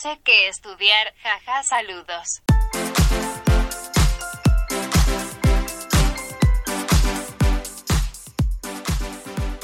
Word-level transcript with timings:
Sé 0.00 0.18
qué 0.24 0.48
estudiar. 0.48 1.12
Jaja, 1.22 1.62
saludos. 1.62 2.40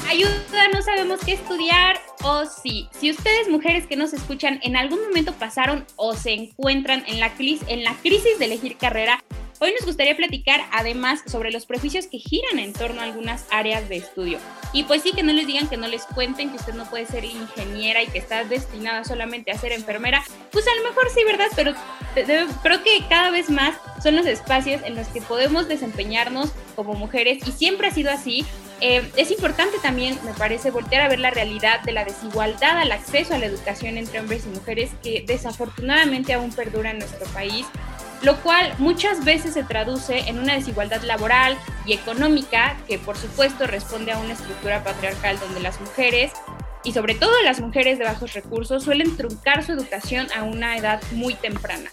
Ayuda, 0.07 0.67
no 0.73 0.81
sabemos 0.83 1.19
qué 1.25 1.33
estudiar 1.33 1.99
o 2.23 2.45
sí. 2.45 2.87
Si 2.91 3.09
ustedes 3.09 3.49
mujeres 3.49 3.87
que 3.87 3.95
nos 3.95 4.13
escuchan 4.13 4.59
en 4.61 4.77
algún 4.77 5.01
momento 5.01 5.33
pasaron 5.33 5.87
o 5.95 6.13
se 6.13 6.33
encuentran 6.33 7.03
en 7.07 7.19
la, 7.19 7.31
en 7.39 7.83
la 7.83 7.95
crisis 7.95 8.37
de 8.37 8.45
elegir 8.45 8.77
carrera, 8.77 9.23
hoy 9.59 9.71
nos 9.71 9.85
gustaría 9.85 10.15
platicar 10.15 10.61
además 10.71 11.21
sobre 11.25 11.51
los 11.51 11.65
prejuicios 11.65 12.07
que 12.07 12.19
giran 12.19 12.59
en 12.59 12.73
torno 12.73 13.01
a 13.01 13.05
algunas 13.05 13.45
áreas 13.51 13.89
de 13.89 13.97
estudio. 13.97 14.39
Y 14.73 14.83
pues 14.83 15.01
sí, 15.01 15.11
que 15.11 15.23
no 15.23 15.33
les 15.33 15.47
digan, 15.47 15.67
que 15.67 15.77
no 15.77 15.87
les 15.87 16.03
cuenten 16.03 16.49
que 16.49 16.57
usted 16.57 16.73
no 16.73 16.89
puede 16.89 17.05
ser 17.05 17.25
ingeniera 17.25 18.03
y 18.03 18.07
que 18.07 18.17
está 18.17 18.43
destinada 18.43 19.03
solamente 19.03 19.51
a 19.51 19.57
ser 19.57 19.71
enfermera. 19.71 20.23
Pues 20.51 20.65
a 20.67 20.75
lo 20.75 20.89
mejor 20.89 21.09
sí, 21.13 21.23
¿verdad? 21.23 21.47
Pero 21.55 21.73
creo 22.63 22.83
que 22.83 23.03
cada 23.09 23.31
vez 23.31 23.49
más 23.49 23.75
son 24.01 24.15
los 24.15 24.25
espacios 24.25 24.81
en 24.83 24.95
los 24.95 25.07
que 25.07 25.21
podemos 25.21 25.67
desempeñarnos 25.67 26.51
como 26.75 26.93
mujeres 26.93 27.47
y 27.47 27.51
siempre 27.51 27.87
ha 27.87 27.91
sido 27.91 28.11
así 28.11 28.45
eh, 28.79 29.09
es 29.17 29.31
importante 29.31 29.77
también, 29.81 30.19
me 30.23 30.33
parece, 30.33 30.69
voltear 30.69 31.01
a 31.01 31.09
ver 31.09 31.19
la 31.19 31.31
realidad 31.31 31.81
de 31.81 31.93
la 31.93 32.05
desigualdad 32.05 32.77
al 32.77 32.91
acceso 32.91 33.33
a 33.33 33.39
la 33.39 33.47
educación 33.47 33.97
entre 33.97 34.19
hombres 34.19 34.45
y 34.45 34.49
mujeres 34.49 34.91
que 35.01 35.23
desafortunadamente 35.25 36.33
aún 36.33 36.51
perdura 36.51 36.91
en 36.91 36.99
nuestro 36.99 37.25
país, 37.29 37.65
lo 38.21 38.37
cual 38.41 38.73
muchas 38.79 39.23
veces 39.23 39.53
se 39.53 39.63
traduce 39.63 40.19
en 40.29 40.39
una 40.39 40.55
desigualdad 40.55 41.01
laboral 41.03 41.57
y 41.85 41.93
económica 41.93 42.77
que 42.87 42.99
por 42.99 43.17
supuesto 43.17 43.67
responde 43.67 44.11
a 44.11 44.17
una 44.17 44.33
estructura 44.33 44.83
patriarcal 44.83 45.39
donde 45.39 45.59
las 45.59 45.79
mujeres 45.79 46.31
y 46.83 46.93
sobre 46.93 47.15
todo 47.15 47.31
las 47.43 47.59
mujeres 47.59 47.99
de 47.99 48.05
bajos 48.05 48.33
recursos 48.33 48.83
suelen 48.83 49.17
truncar 49.17 49.63
su 49.63 49.73
educación 49.73 50.27
a 50.35 50.43
una 50.43 50.77
edad 50.77 51.01
muy 51.11 51.33
temprana. 51.33 51.91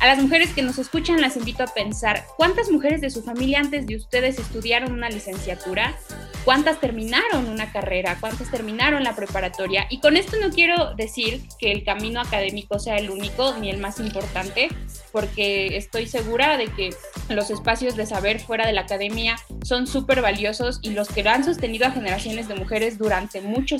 A 0.00 0.06
las 0.06 0.20
mujeres 0.20 0.50
que 0.52 0.62
nos 0.62 0.78
escuchan 0.78 1.20
las 1.20 1.36
invito 1.36 1.62
a 1.62 1.66
pensar, 1.66 2.24
¿cuántas 2.36 2.70
mujeres 2.70 3.00
de 3.00 3.10
su 3.10 3.22
familia 3.22 3.60
antes 3.60 3.86
de 3.86 3.96
ustedes 3.96 4.38
estudiaron 4.38 4.92
una 4.92 5.08
licenciatura? 5.08 5.94
¿Cuántas 6.44 6.80
terminaron 6.80 7.48
una 7.48 7.70
carrera? 7.70 8.16
¿Cuántas 8.18 8.50
terminaron 8.50 9.04
la 9.04 9.14
preparatoria? 9.14 9.86
Y 9.90 10.00
con 10.00 10.16
esto 10.16 10.36
no 10.40 10.50
quiero 10.50 10.92
decir 10.94 11.40
que 11.56 11.70
el 11.70 11.84
camino 11.84 12.20
académico 12.20 12.80
sea 12.80 12.96
el 12.96 13.10
único 13.10 13.54
ni 13.60 13.70
el 13.70 13.78
más 13.78 14.00
importante, 14.00 14.68
porque 15.12 15.76
estoy 15.76 16.08
segura 16.08 16.56
de 16.56 16.66
que 16.66 16.90
los 17.28 17.50
espacios 17.50 17.94
de 17.94 18.06
saber 18.06 18.40
fuera 18.40 18.66
de 18.66 18.72
la 18.72 18.80
academia 18.80 19.36
son 19.62 19.86
súper 19.86 20.20
valiosos 20.20 20.80
y 20.82 20.90
los 20.90 21.08
que 21.08 21.20
han 21.28 21.44
sostenido 21.44 21.86
a 21.86 21.92
generaciones 21.92 22.48
de 22.48 22.56
mujeres 22.56 22.98
durante 22.98 23.40
mucho, 23.40 23.78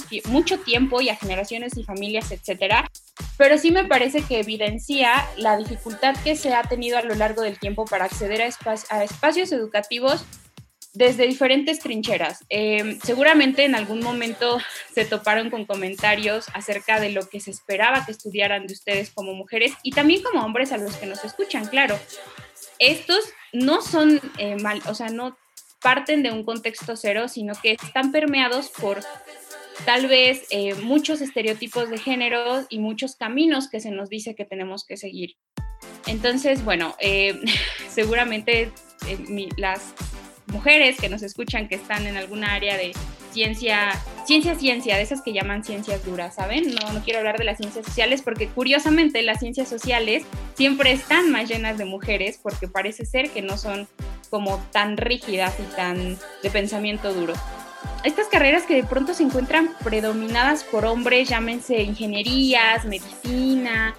tiempo 0.64 1.00
y 1.00 1.08
a 1.08 1.16
generaciones 1.16 1.76
y 1.76 1.82
familias, 1.82 2.30
etcétera. 2.30 2.88
Pero 3.38 3.58
sí 3.58 3.72
me 3.72 3.86
parece 3.86 4.22
que 4.22 4.38
evidencia 4.38 5.26
la 5.36 5.56
dificultad 5.56 6.14
que 6.22 6.36
se 6.36 6.54
ha 6.54 6.62
tenido 6.62 6.96
a 6.96 7.02
lo 7.02 7.16
largo 7.16 7.42
del 7.42 7.58
tiempo 7.58 7.86
para 7.86 8.04
acceder 8.04 8.40
a 8.40 9.02
espacios 9.02 9.50
educativos 9.50 10.24
desde 10.92 11.26
diferentes 11.26 11.78
trincheras. 11.78 12.44
Em, 12.48 12.98
seguramente 13.00 13.64
en 13.64 13.74
algún 13.74 14.00
momento 14.00 14.58
se 14.94 15.04
toparon 15.04 15.50
con 15.50 15.64
comentarios 15.64 16.46
acerca 16.54 17.00
de 17.00 17.10
lo 17.10 17.28
que 17.28 17.40
se 17.40 17.50
esperaba 17.50 18.04
que 18.04 18.12
estudiaran 18.12 18.66
de 18.66 18.74
ustedes 18.74 19.10
como 19.10 19.34
mujeres 19.34 19.72
y 19.82 19.92
también 19.92 20.22
como 20.22 20.44
hombres 20.44 20.72
a 20.72 20.76
los 20.76 20.96
que 20.96 21.06
nos 21.06 21.24
escuchan, 21.24 21.66
claro. 21.66 21.98
Estos 22.78 23.24
no 23.52 23.80
son 23.80 24.20
eh, 24.38 24.56
mal, 24.56 24.82
o 24.86 24.94
sea, 24.94 25.08
no 25.08 25.36
parten 25.80 26.22
de 26.22 26.30
un 26.30 26.44
contexto 26.44 26.96
cero, 26.96 27.28
sino 27.28 27.54
que 27.60 27.72
están 27.72 28.12
permeados 28.12 28.68
por 28.68 29.00
tal 29.84 30.06
vez 30.06 30.46
eh, 30.50 30.74
muchos 30.74 31.20
estereotipos 31.20 31.90
de 31.90 31.98
género 31.98 32.66
y 32.68 32.78
muchos 32.78 33.16
caminos 33.16 33.68
que 33.68 33.80
se 33.80 33.90
nos 33.90 34.08
dice 34.08 34.34
que 34.34 34.44
tenemos 34.44 34.84
que 34.84 34.96
seguir. 34.96 35.36
Entonces, 36.06 36.64
bueno, 36.64 36.94
eh, 37.00 37.40
seguramente 37.88 38.70
las 39.56 39.94
mujeres 40.52 40.98
que 40.98 41.08
nos 41.08 41.22
escuchan 41.22 41.68
que 41.68 41.74
están 41.74 42.06
en 42.06 42.16
alguna 42.16 42.54
área 42.54 42.76
de 42.76 42.92
ciencia, 43.32 43.90
ciencia, 44.26 44.54
ciencia, 44.54 44.96
de 44.96 45.02
esas 45.02 45.22
que 45.22 45.32
llaman 45.32 45.64
ciencias 45.64 46.04
duras, 46.04 46.34
¿saben? 46.34 46.74
No, 46.74 46.92
no 46.92 47.02
quiero 47.02 47.20
hablar 47.20 47.38
de 47.38 47.44
las 47.44 47.58
ciencias 47.58 47.86
sociales 47.86 48.22
porque 48.22 48.48
curiosamente 48.48 49.22
las 49.22 49.40
ciencias 49.40 49.68
sociales 49.68 50.24
siempre 50.54 50.92
están 50.92 51.30
más 51.30 51.48
llenas 51.48 51.78
de 51.78 51.86
mujeres 51.86 52.38
porque 52.42 52.68
parece 52.68 53.06
ser 53.06 53.30
que 53.30 53.42
no 53.42 53.56
son 53.56 53.88
como 54.30 54.58
tan 54.70 54.96
rígidas 54.96 55.54
y 55.58 55.74
tan 55.74 56.18
de 56.42 56.50
pensamiento 56.50 57.12
duro. 57.12 57.34
Estas 58.04 58.26
carreras 58.26 58.64
que 58.64 58.74
de 58.74 58.82
pronto 58.82 59.14
se 59.14 59.22
encuentran 59.22 59.70
predominadas 59.84 60.64
por 60.64 60.84
hombres, 60.84 61.28
llámense 61.28 61.82
ingenierías, 61.82 62.84
medicina, 62.84 63.94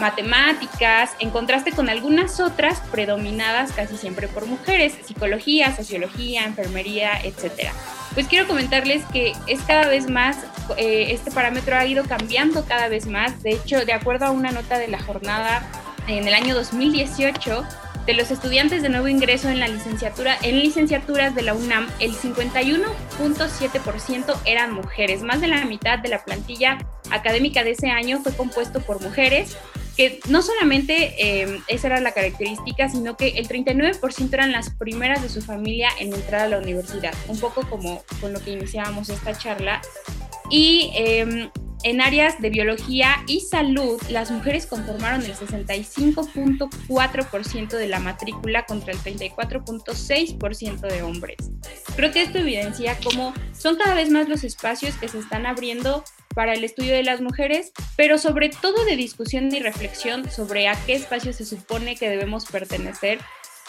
matemáticas, 0.00 1.12
en 1.20 1.30
contraste 1.30 1.70
con 1.70 1.88
algunas 1.88 2.40
otras 2.40 2.80
predominadas 2.90 3.70
casi 3.70 3.96
siempre 3.96 4.26
por 4.26 4.46
mujeres, 4.46 4.94
psicología, 5.04 5.74
sociología, 5.74 6.44
enfermería, 6.44 7.12
etc. 7.22 7.70
Pues 8.14 8.26
quiero 8.26 8.48
comentarles 8.48 9.04
que 9.12 9.32
es 9.46 9.60
cada 9.62 9.86
vez 9.88 10.10
más, 10.10 10.38
eh, 10.76 11.08
este 11.10 11.30
parámetro 11.30 11.76
ha 11.76 11.86
ido 11.86 12.04
cambiando 12.04 12.64
cada 12.64 12.88
vez 12.88 13.06
más. 13.06 13.40
De 13.44 13.52
hecho, 13.52 13.84
de 13.84 13.92
acuerdo 13.92 14.26
a 14.26 14.30
una 14.32 14.50
nota 14.50 14.78
de 14.78 14.88
la 14.88 15.00
jornada 15.00 15.62
en 16.08 16.26
el 16.26 16.34
año 16.34 16.54
2018, 16.54 17.64
de 18.06 18.14
los 18.14 18.30
estudiantes 18.30 18.82
de 18.82 18.88
nuevo 18.88 19.08
ingreso 19.08 19.48
en 19.48 19.58
la 19.60 19.68
licenciatura, 19.68 20.38
en 20.42 20.60
licenciaturas 20.60 21.34
de 21.34 21.42
la 21.42 21.52
UNAM, 21.54 21.88
el 22.00 22.12
51.7% 22.12 24.36
eran 24.44 24.72
mujeres. 24.72 25.22
Más 25.22 25.40
de 25.40 25.48
la 25.48 25.64
mitad 25.64 25.98
de 25.98 26.10
la 26.10 26.24
plantilla 26.24 26.78
académica 27.10 27.64
de 27.64 27.72
ese 27.72 27.90
año 27.90 28.20
fue 28.20 28.32
compuesto 28.34 28.80
por 28.80 29.02
mujeres 29.02 29.56
que 29.96 30.20
no 30.28 30.42
solamente 30.42 31.14
eh, 31.18 31.60
esa 31.68 31.86
era 31.86 32.00
la 32.00 32.12
característica, 32.12 32.88
sino 32.88 33.16
que 33.16 33.28
el 33.28 33.48
39% 33.48 34.32
eran 34.32 34.52
las 34.52 34.70
primeras 34.70 35.22
de 35.22 35.28
su 35.28 35.40
familia 35.40 35.88
en 36.00 36.12
entrar 36.12 36.42
a 36.42 36.48
la 36.48 36.58
universidad, 36.58 37.14
un 37.28 37.38
poco 37.38 37.62
como 37.68 38.02
con 38.20 38.32
lo 38.32 38.40
que 38.40 38.52
iniciábamos 38.52 39.08
esta 39.08 39.38
charla. 39.38 39.80
Y 40.50 40.90
em, 40.94 41.48
en 41.84 42.00
áreas 42.00 42.40
de 42.40 42.50
biología 42.50 43.22
y 43.26 43.40
salud, 43.40 44.00
las 44.08 44.30
mujeres 44.30 44.66
conformaron 44.66 45.20
el 45.22 45.34
65.4% 45.34 47.68
de 47.68 47.86
la 47.86 48.00
matrícula 48.00 48.64
contra 48.64 48.92
el 48.92 48.98
34.6% 48.98 50.80
de 50.80 51.02
hombres. 51.02 51.50
Creo 51.94 52.10
que 52.10 52.22
esto 52.22 52.38
evidencia 52.38 52.96
cómo 53.04 53.34
son 53.56 53.76
cada 53.76 53.94
vez 53.94 54.10
más 54.10 54.28
los 54.28 54.42
espacios 54.44 54.96
que 54.96 55.08
se 55.08 55.18
están 55.18 55.44
abriendo 55.46 56.04
para 56.34 56.54
el 56.54 56.64
estudio 56.64 56.94
de 56.94 57.04
las 57.04 57.20
mujeres, 57.20 57.72
pero 57.96 58.16
sobre 58.18 58.48
todo 58.48 58.84
de 58.84 58.96
discusión 58.96 59.54
y 59.54 59.60
reflexión 59.60 60.28
sobre 60.30 60.68
a 60.68 60.76
qué 60.86 60.94
espacio 60.94 61.32
se 61.32 61.44
supone 61.44 61.96
que 61.96 62.08
debemos 62.08 62.46
pertenecer. 62.46 63.18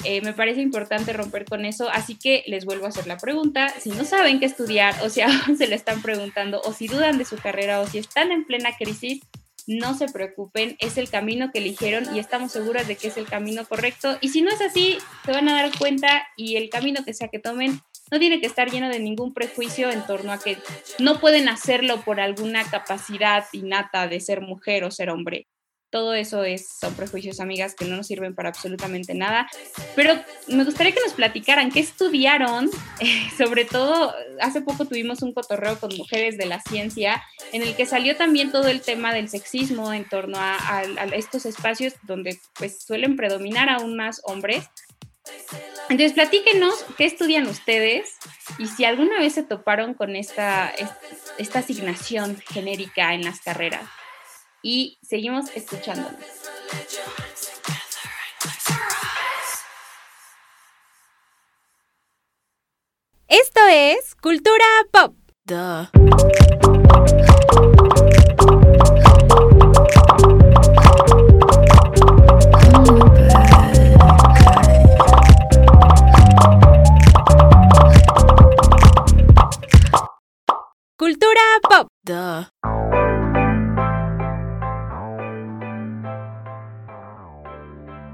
Eh, 0.04 0.22
me 0.22 0.34
parece 0.34 0.62
importante 0.62 1.14
romper 1.14 1.46
con 1.46 1.66
eso, 1.66 1.90
así 1.90 2.16
que 2.16 2.44
les 2.48 2.66
vuelvo 2.66 2.86
a 2.86 2.90
hacer 2.90 3.08
la 3.08 3.18
pregunta. 3.18 3.70
Si 3.80 3.90
no 3.90 4.04
saben 4.04 4.40
qué 4.40 4.46
estudiar 4.46 4.96
o 5.04 5.10
si 5.10 5.22
aún 5.22 5.58
se 5.58 5.68
le 5.68 5.76
están 5.76 6.02
preguntando 6.02 6.62
o 6.62 6.74
si 6.74 6.88
dudan 6.88 7.18
de 7.18 7.26
su 7.26 7.38
carrera 7.38 7.82
o 7.82 7.88
si 7.88 8.00
están 8.00 8.32
en 8.32 8.46
plena 8.46 8.76
crisis, 8.78 9.22
no 9.68 9.96
se 9.96 10.08
preocupen, 10.08 10.76
es 10.80 10.98
el 10.98 11.10
camino 11.10 11.52
que 11.52 11.60
eligieron 11.60 12.16
y 12.16 12.20
estamos 12.20 12.52
seguras 12.52 12.88
de 12.88 12.98
que 12.98 13.08
es 13.08 13.18
el 13.18 13.26
camino 13.26 13.66
correcto. 13.66 14.18
Y 14.22 14.30
si 14.30 14.42
no 14.42 14.52
es 14.52 14.62
así, 14.62 14.98
se 15.26 15.32
van 15.32 15.50
a 15.50 15.54
dar 15.54 15.76
cuenta 15.78 16.28
y 16.38 16.56
el 16.58 16.70
camino 16.70 17.04
que 17.04 17.14
sea 17.14 17.30
que 17.30 17.40
tomen 17.40 17.82
no 18.12 18.20
tiene 18.20 18.40
que 18.40 18.46
estar 18.46 18.70
lleno 18.70 18.90
de 18.90 19.00
ningún 19.00 19.34
prejuicio 19.34 19.90
en 19.90 20.06
torno 20.06 20.32
a 20.32 20.40
que 20.40 20.58
no 21.00 21.20
pueden 21.20 21.50
hacerlo 21.50 22.02
por 22.02 22.20
alguna 22.20 22.64
capacidad 22.70 23.46
innata 23.52 24.08
de 24.08 24.20
ser 24.20 24.42
mujer 24.42 24.84
o 24.84 24.92
ser 24.92 25.10
hombre. 25.10 25.48
Todo 25.90 26.14
eso 26.14 26.44
es, 26.44 26.68
son 26.80 26.94
prejuicios, 26.96 27.40
amigas, 27.40 27.76
que 27.76 27.86
no 27.86 27.96
nos 27.96 28.08
sirven 28.08 28.36
para 28.36 28.50
absolutamente 28.50 29.14
nada. 29.14 29.48
Pero 29.96 30.14
me 30.48 30.64
gustaría 30.64 30.94
que 30.94 31.00
nos 31.02 31.14
platicaran 31.14 31.72
qué 31.72 31.80
estudiaron. 31.80 32.70
sobre 33.38 33.66
todo, 33.66 34.14
hace 34.42 34.62
poco 34.62 34.86
tuvimos 34.86 35.22
un 35.22 35.34
cotorreo 35.34 35.80
con 35.80 35.96
mujeres 35.96 36.38
de 36.38 36.46
la 36.46 36.62
ciencia 36.62 37.24
en 37.54 37.62
el 37.62 37.76
que 37.76 37.86
salió 37.86 38.18
también 38.18 38.52
todo 38.52 38.68
el 38.68 38.82
tema 38.82 39.14
del 39.14 39.30
sexismo 39.30 39.94
en 39.94 40.08
torno 40.08 40.38
a, 40.38 40.84
estos 41.14 41.46
espacios 41.46 41.94
donde 42.04 42.38
pues 42.58 42.82
suelen 42.84 43.16
predominar 43.16 43.70
aún 43.70 43.96
más 43.96 44.22
hombres. 44.26 44.68
Entonces, 45.90 46.14
platíquenos 46.14 46.86
qué 46.98 47.06
estudian 47.06 47.48
ustedes 47.48 48.16
y 48.60 48.68
si 48.68 48.86
alguna 48.86 49.20
vez 49.20 49.34
se 49.34 49.44
toparon 49.44 49.94
con 49.94 50.16
esta, 50.16 50.72
esta 51.38 51.60
asignación 51.60 52.38
genérica 52.52 53.14
en 53.14 53.24
las 53.24 53.42
carreras 53.42 53.88
y 54.68 54.98
seguimos 55.04 55.46
escuchándonos. 55.56 56.12
Esto 63.28 63.60
es 63.70 64.16
Cultura 64.16 64.66
Pop. 64.92 65.16
Cultura 80.98 81.42
Pop. 81.62 81.88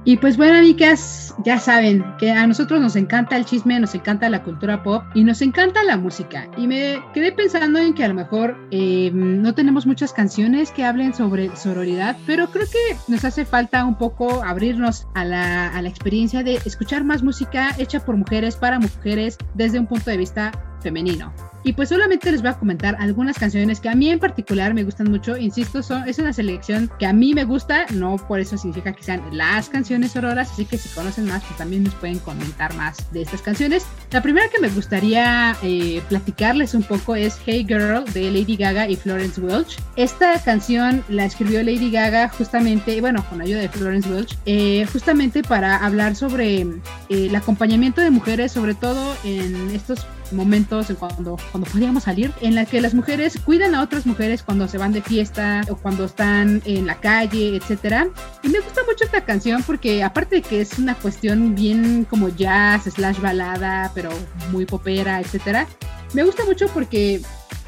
Y 0.04 0.18
pues 0.18 0.36
bueno, 0.36 0.58
amigas, 0.58 1.36
ya 1.44 1.60
saben 1.60 2.04
que 2.18 2.32
a 2.32 2.48
nosotros 2.48 2.82
nos 2.82 2.96
encanta 2.96 3.38
el 3.38 3.46
chisme, 3.46 3.80
nos 3.80 3.94
encanta 3.94 4.30
la 4.30 4.42
cultura 4.42 4.82
pop 4.82 5.04
y 5.14 5.24
nos 5.24 5.44
encanta 5.44 5.84
la 5.84 5.96
música. 5.96 6.50
Y 6.58 6.66
me 6.66 7.04
quedé 7.14 7.32
pensando 7.32 7.78
en 7.78 7.94
que 7.94 8.04
a 8.04 8.08
lo 8.08 8.16
mejor 8.16 8.58
em, 8.72 9.44
no 9.44 9.54
tenemos 9.54 9.86
muchas 9.86 10.12
canciones 10.12 10.72
que 10.72 10.86
hablen 10.86 11.14
sobre 11.14 11.56
sororidad, 11.56 12.18
pero 12.26 12.50
creo 12.50 12.66
que 12.66 12.98
nos 13.08 13.24
hace 13.26 13.46
falta 13.46 13.86
un 13.86 13.96
poco 13.96 14.44
abrirnos 14.44 15.08
a 15.14 15.24
la, 15.24 15.68
a 15.68 15.82
la 15.84 15.90
experiencia 15.90 16.42
de 16.42 16.56
escuchar 16.66 17.04
más 17.04 17.22
música 17.22 17.70
hecha 17.78 18.00
por 18.00 18.18
mujeres, 18.18 18.56
para 18.56 18.80
mujeres, 18.80 19.38
desde 19.54 19.80
un 19.80 19.86
punto 19.86 20.10
de 20.10 20.18
vista 20.18 20.52
femenino. 20.82 21.34
Y 21.64 21.74
pues 21.74 21.90
solamente 21.90 22.32
les 22.32 22.42
voy 22.42 22.50
a 22.50 22.54
comentar 22.56 22.96
algunas 23.00 23.38
canciones 23.38 23.80
que 23.80 23.90
a 23.90 23.96
mí 23.96 24.10
en 24.10 24.20
particular 24.20 24.74
me 24.74 24.84
gustan 24.84 25.12
mucho. 25.12 25.38
Insisto, 25.38 25.84
son, 25.84 26.08
es 26.10 26.18
una 26.18 26.34
selección 26.34 26.90
que 26.98 27.06
a 27.06 27.14
mí 27.14 27.34
me 27.36 27.44
gusta, 27.44 27.86
no 27.92 28.18
por 28.18 28.40
eso 28.40 28.58
significa 28.58 28.94
que 28.94 29.04
sean 29.04 29.22
las 29.32 29.70
canciones 29.70 30.16
auroras, 30.16 30.52
así 30.52 30.66
que 30.66 30.78
si 30.78 30.90
conocen 30.90 31.26
más, 31.26 31.44
pues 31.44 31.58
también 31.58 31.84
nos 31.84 31.94
pueden 31.96 32.18
comentar 32.20 32.74
más 32.76 33.12
de 33.12 33.22
estas 33.22 33.42
canciones. 33.42 33.86
La 34.12 34.24
primera 34.24 34.48
que 34.50 34.60
me 34.60 34.70
gustaría 34.70 35.56
eh, 35.62 36.02
platicarles 36.10 36.74
un 36.74 36.84
poco 36.84 37.16
es 37.16 37.40
Hey 37.46 37.66
Girl 37.68 38.06
de 38.12 38.32
Lady 38.32 38.56
Gaga 38.56 38.90
y 38.90 38.96
Florence 38.96 39.40
Welch. 39.40 39.78
Esta 39.96 40.42
canción 40.44 41.04
la 41.10 41.26
escribió 41.26 41.62
Lady 41.62 41.92
Gaga 41.92 42.30
justamente, 42.30 43.00
bueno, 43.02 43.24
con 43.30 43.40
ayuda 43.40 43.60
de 43.60 43.70
Florence 43.70 44.10
Welch, 44.10 44.38
eh, 44.46 44.88
justamente 44.92 45.44
para 45.44 45.78
hablar 45.78 46.16
sobre 46.16 46.62
eh, 46.62 46.68
el 47.10 47.36
acompañamiento 47.36 48.02
de 48.02 48.10
mujeres, 48.10 48.52
sobre 48.52 48.74
todo 48.74 49.16
en 49.24 49.70
estos 49.72 50.08
momentos 50.32 50.71
cuando, 50.98 51.38
cuando 51.52 51.70
podíamos 51.70 52.04
salir, 52.04 52.32
en 52.42 52.56
la 52.56 52.66
que 52.66 52.80
las 52.80 52.94
mujeres 52.94 53.38
cuidan 53.44 53.76
a 53.76 53.82
otras 53.82 54.06
mujeres 54.06 54.42
cuando 54.42 54.68
se 54.68 54.78
van 54.78 54.94
de 54.94 55.02
fiesta 55.02 55.62
o 55.70 55.76
cuando 55.76 56.06
están 56.06 56.62
en 56.66 56.86
la 56.86 57.00
calle, 57.00 57.58
etcétera. 57.58 58.08
Y 58.42 58.50
me 58.50 58.60
gusta 58.60 58.82
mucho 58.88 59.04
esta 59.04 59.26
canción 59.26 59.64
porque 59.64 60.04
aparte 60.04 60.38
de 60.38 60.42
que 60.42 60.62
es 60.62 60.80
una 60.80 60.96
cuestión 60.96 61.56
bien 61.56 62.06
como 62.10 62.30
jazz, 62.30 62.84
slash 62.84 63.20
balada, 63.20 63.92
pero 63.94 64.10
muy 64.52 64.66
popera, 64.66 65.20
etcétera, 65.20 65.68
me 66.14 66.24
gusta 66.24 66.46
mucho 66.46 66.68
porque 66.68 67.22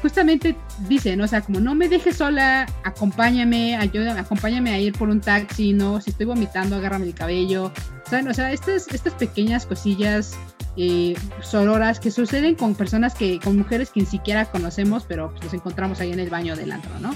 justamente 0.04 0.54
dicen, 0.86 1.18
o 1.22 1.26
sea, 1.26 1.40
como 1.40 1.60
no 1.60 1.74
me 1.74 1.88
dejes 1.88 2.18
sola, 2.18 2.66
acompáñame, 2.84 3.74
ayúdame, 3.74 4.20
acompáñame 4.20 4.70
a 4.70 4.78
ir 4.78 4.92
por 4.92 5.08
un 5.08 5.18
taxi, 5.18 5.72
no, 5.72 5.98
si 5.98 6.10
estoy 6.10 6.26
vomitando, 6.26 6.76
agárrame 6.76 7.06
el 7.06 7.14
cabello. 7.14 7.72
O 8.28 8.34
sea, 8.34 8.52
estas, 8.52 8.86
estas 8.88 9.14
pequeñas 9.14 9.64
cosillas 9.64 10.34
eh, 10.76 11.14
sororas 11.40 12.00
que 12.00 12.10
suceden 12.10 12.54
con 12.54 12.74
personas 12.74 13.14
que, 13.14 13.40
con 13.40 13.56
mujeres 13.56 13.88
que 13.92 14.00
ni 14.00 14.06
siquiera 14.06 14.44
conocemos, 14.44 15.04
pero 15.08 15.30
pues, 15.30 15.44
nos 15.44 15.54
encontramos 15.54 15.98
ahí 16.00 16.12
en 16.12 16.20
el 16.20 16.28
baño 16.28 16.54
del 16.54 16.72
antro, 16.72 16.92
¿no? 17.00 17.14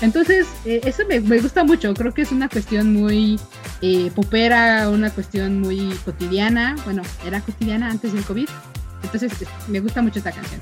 Entonces, 0.00 0.48
eh, 0.64 0.80
eso 0.82 1.04
me, 1.08 1.20
gusta 1.38 1.62
mucho, 1.62 1.94
creo 1.94 2.12
que 2.12 2.22
es 2.22 2.32
una 2.32 2.48
cuestión 2.48 2.92
muy 2.92 3.38
eh, 3.80 4.10
popera, 4.12 4.88
una 4.90 5.10
cuestión 5.10 5.60
muy 5.60 5.96
cotidiana, 6.04 6.74
bueno, 6.84 7.02
era 7.24 7.40
cotidiana 7.40 7.90
antes 7.90 8.12
del 8.12 8.24
COVID, 8.24 8.48
entonces 9.04 9.32
me 9.68 9.78
gusta 9.78 10.02
mucho 10.02 10.18
esta 10.18 10.32
canción. 10.32 10.60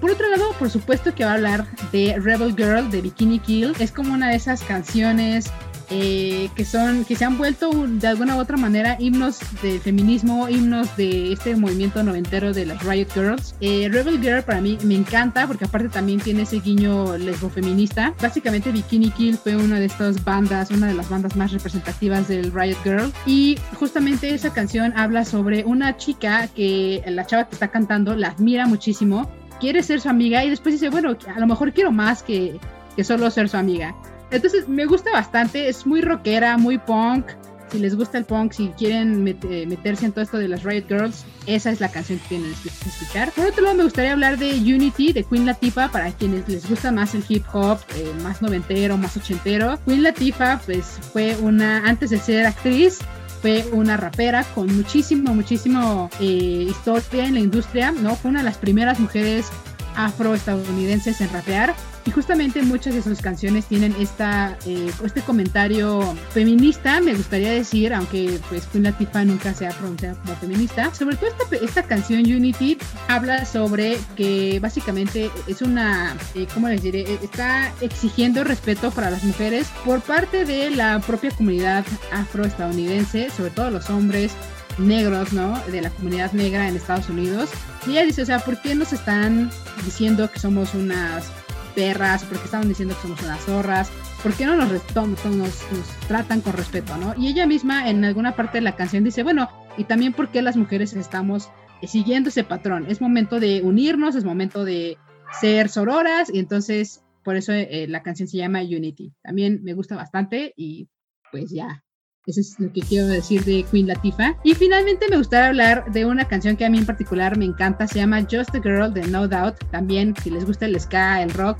Por 0.00 0.10
otro 0.10 0.28
lado, 0.30 0.52
por 0.58 0.70
supuesto 0.70 1.14
que 1.14 1.24
va 1.24 1.32
a 1.32 1.34
hablar 1.34 1.66
de 1.90 2.16
Rebel 2.18 2.54
Girl 2.56 2.90
de 2.90 3.02
Bikini 3.02 3.38
Kill, 3.38 3.74
es 3.78 3.92
como 3.92 4.14
una 4.14 4.30
de 4.30 4.36
esas 4.36 4.62
canciones 4.62 5.50
eh, 5.94 6.48
que 6.56 6.64
son 6.64 7.04
que 7.04 7.16
se 7.16 7.24
han 7.26 7.36
vuelto 7.36 7.70
de 7.70 8.06
alguna 8.06 8.36
u 8.36 8.38
otra 8.38 8.56
manera 8.56 8.96
himnos 8.98 9.40
de 9.60 9.78
feminismo, 9.78 10.48
himnos 10.48 10.96
de 10.96 11.32
este 11.32 11.54
movimiento 11.54 12.02
noventero 12.02 12.54
de 12.54 12.64
las 12.64 12.82
Riot 12.82 13.08
Girls. 13.12 13.54
Eh, 13.60 13.90
Rebel 13.92 14.18
Girl 14.18 14.42
para 14.42 14.62
mí 14.62 14.78
me 14.84 14.94
encanta 14.94 15.46
porque 15.46 15.66
aparte 15.66 15.90
también 15.90 16.18
tiene 16.18 16.42
ese 16.42 16.60
guiño 16.60 17.18
lesbo 17.18 17.50
feminista. 17.50 18.14
Básicamente 18.22 18.72
Bikini 18.72 19.10
Kill 19.10 19.36
fue 19.36 19.54
una 19.56 19.78
de 19.78 19.84
estas 19.84 20.24
bandas, 20.24 20.70
una 20.70 20.86
de 20.86 20.94
las 20.94 21.10
bandas 21.10 21.36
más 21.36 21.52
representativas 21.52 22.26
del 22.26 22.52
Riot 22.52 22.78
Girl 22.84 23.12
y 23.26 23.58
justamente 23.74 24.32
esa 24.32 24.50
canción 24.54 24.94
habla 24.96 25.26
sobre 25.26 25.64
una 25.64 25.98
chica 25.98 26.48
que 26.48 27.02
la 27.06 27.26
chava 27.26 27.48
que 27.48 27.54
está 27.54 27.68
cantando 27.68 28.16
la 28.16 28.28
admira 28.28 28.66
muchísimo, 28.66 29.30
quiere 29.62 29.80
ser 29.84 30.00
su 30.00 30.08
amiga 30.08 30.44
y 30.44 30.50
después 30.50 30.74
dice, 30.74 30.90
bueno, 30.90 31.16
a 31.32 31.38
lo 31.38 31.46
mejor 31.46 31.72
quiero 31.72 31.92
más 31.92 32.24
que, 32.24 32.58
que 32.96 33.04
solo 33.04 33.30
ser 33.30 33.48
su 33.48 33.56
amiga. 33.56 33.94
Entonces 34.32 34.68
me 34.68 34.86
gusta 34.86 35.12
bastante, 35.12 35.68
es 35.68 35.86
muy 35.86 36.00
rockera, 36.00 36.58
muy 36.58 36.78
punk. 36.78 37.26
Si 37.70 37.78
les 37.78 37.94
gusta 37.94 38.18
el 38.18 38.24
punk, 38.24 38.52
si 38.52 38.68
quieren 38.76 39.22
meterse 39.22 40.04
en 40.04 40.12
todo 40.12 40.22
esto 40.22 40.38
de 40.38 40.48
las 40.48 40.64
Riot 40.64 40.88
Girls, 40.88 41.24
esa 41.46 41.70
es 41.70 41.80
la 41.80 41.90
canción 41.90 42.18
que 42.18 42.28
tienen 42.30 42.52
que 42.60 42.70
escuchar. 42.70 43.30
Por 43.30 43.46
otro 43.46 43.62
lado, 43.62 43.76
me 43.76 43.84
gustaría 43.84 44.12
hablar 44.12 44.36
de 44.36 44.50
Unity, 44.50 45.12
de 45.12 45.22
Queen 45.22 45.46
Latifah, 45.46 45.92
para 45.92 46.10
quienes 46.10 46.46
les 46.48 46.68
gusta 46.68 46.90
más 46.90 47.14
el 47.14 47.24
hip 47.28 47.44
hop, 47.52 47.78
eh, 47.94 48.12
más 48.22 48.42
noventero, 48.42 48.98
más 48.98 49.16
ochentero. 49.16 49.78
Queen 49.86 50.02
Latifah, 50.02 50.60
pues 50.66 50.98
fue 51.12 51.36
una, 51.36 51.88
antes 51.88 52.10
de 52.10 52.18
ser 52.18 52.46
actriz, 52.46 52.98
fue 53.42 53.66
una 53.72 53.96
rapera 53.96 54.44
con 54.54 54.74
muchísimo, 54.74 55.34
muchísimo 55.34 56.08
eh, 56.20 56.68
historia 56.70 57.26
en 57.26 57.34
la 57.34 57.40
industria, 57.40 57.90
¿no? 57.90 58.14
Fue 58.14 58.30
una 58.30 58.38
de 58.38 58.44
las 58.44 58.56
primeras 58.56 59.00
mujeres 59.00 59.48
afroestadounidenses 59.96 61.20
en 61.20 61.28
rapear. 61.30 61.74
Y 62.04 62.10
justamente 62.10 62.62
muchas 62.62 62.94
de 62.94 63.02
sus 63.02 63.20
canciones 63.20 63.66
tienen 63.66 63.94
esta, 63.98 64.58
eh, 64.66 64.90
este 65.04 65.20
comentario 65.20 66.02
feminista, 66.30 67.00
me 67.00 67.14
gustaría 67.14 67.52
decir, 67.52 67.94
aunque 67.94 68.40
pues 68.48 68.66
Queen 68.66 68.84
Latifah 68.84 69.24
nunca 69.24 69.54
se 69.54 69.66
ha 69.66 69.70
pronunciado 69.70 70.18
como 70.22 70.36
feminista. 70.36 70.92
Sobre 70.94 71.16
todo 71.16 71.30
esta, 71.30 71.56
esta 71.56 71.82
canción 71.84 72.20
Unity 72.20 72.76
habla 73.08 73.44
sobre 73.44 73.98
que 74.16 74.58
básicamente 74.60 75.30
es 75.46 75.62
una, 75.62 76.16
eh, 76.34 76.46
¿cómo 76.52 76.68
les 76.68 76.82
diré? 76.82 77.02
Eh, 77.02 77.18
está 77.22 77.72
exigiendo 77.80 78.42
respeto 78.42 78.90
para 78.90 79.10
las 79.10 79.22
mujeres 79.22 79.68
por 79.84 80.00
parte 80.00 80.44
de 80.44 80.70
la 80.70 81.00
propia 81.00 81.30
comunidad 81.30 81.84
afroestadounidense, 82.12 83.30
sobre 83.30 83.50
todo 83.50 83.70
los 83.70 83.90
hombres, 83.90 84.32
negros, 84.78 85.32
¿no? 85.32 85.58
De 85.70 85.80
la 85.80 85.90
comunidad 85.90 86.32
negra 86.32 86.68
en 86.68 86.76
Estados 86.76 87.08
Unidos. 87.08 87.50
Y 87.86 87.92
ella 87.92 88.04
dice, 88.04 88.22
o 88.22 88.26
sea, 88.26 88.38
¿por 88.40 88.60
qué 88.60 88.74
nos 88.74 88.92
están 88.92 89.50
diciendo 89.84 90.30
que 90.30 90.38
somos 90.38 90.74
unas 90.74 91.30
perras? 91.74 92.24
¿Por 92.24 92.38
qué 92.38 92.44
están 92.44 92.68
diciendo 92.68 92.94
que 92.94 93.02
somos 93.02 93.22
unas 93.22 93.44
zorras? 93.44 93.90
¿Por 94.22 94.34
qué 94.34 94.46
no 94.46 94.54
nos, 94.56 94.70
nos, 94.70 95.24
nos, 95.24 95.62
tratan 96.08 96.40
con 96.40 96.52
respeto, 96.52 96.96
¿no? 96.96 97.14
Y 97.16 97.28
ella 97.28 97.46
misma 97.46 97.88
en 97.90 98.04
alguna 98.04 98.36
parte 98.36 98.58
de 98.58 98.62
la 98.62 98.76
canción 98.76 99.04
dice, 99.04 99.22
bueno, 99.22 99.48
y 99.76 99.84
también 99.84 100.12
por 100.12 100.30
qué 100.30 100.42
las 100.42 100.56
mujeres 100.56 100.92
estamos 100.94 101.50
siguiendo 101.82 102.28
ese 102.28 102.44
patrón. 102.44 102.86
Es 102.88 103.00
momento 103.00 103.40
de 103.40 103.62
unirnos, 103.62 104.14
es 104.14 104.24
momento 104.24 104.64
de 104.64 104.98
ser 105.40 105.68
sororas 105.68 106.32
y 106.32 106.38
entonces 106.38 107.02
por 107.24 107.36
eso 107.36 107.52
eh, 107.52 107.86
la 107.88 108.02
canción 108.02 108.28
se 108.28 108.38
llama 108.38 108.60
Unity. 108.62 109.12
También 109.22 109.60
me 109.62 109.74
gusta 109.74 109.96
bastante 109.96 110.52
y 110.56 110.88
pues 111.30 111.50
ya, 111.50 111.82
eso 112.26 112.40
es 112.40 112.58
lo 112.58 112.72
que 112.72 112.80
quiero 112.80 113.08
decir 113.08 113.44
de 113.44 113.64
Queen 113.64 113.88
Latifah. 113.88 114.36
Y 114.44 114.54
finalmente 114.54 115.06
me 115.10 115.16
gustaría 115.16 115.48
hablar 115.48 115.92
de 115.92 116.06
una 116.06 116.26
canción 116.26 116.56
que 116.56 116.64
a 116.64 116.70
mí 116.70 116.78
en 116.78 116.86
particular 116.86 117.36
me 117.36 117.44
encanta, 117.44 117.86
se 117.86 117.98
llama 117.98 118.22
Just 118.22 118.54
a 118.54 118.60
Girl 118.62 118.92
de 118.92 119.06
No 119.08 119.26
Doubt. 119.26 119.56
También, 119.70 120.14
si 120.22 120.30
les 120.30 120.44
gusta 120.44 120.66
el 120.66 120.78
ska, 120.78 121.22
el 121.22 121.30
rock, 121.30 121.58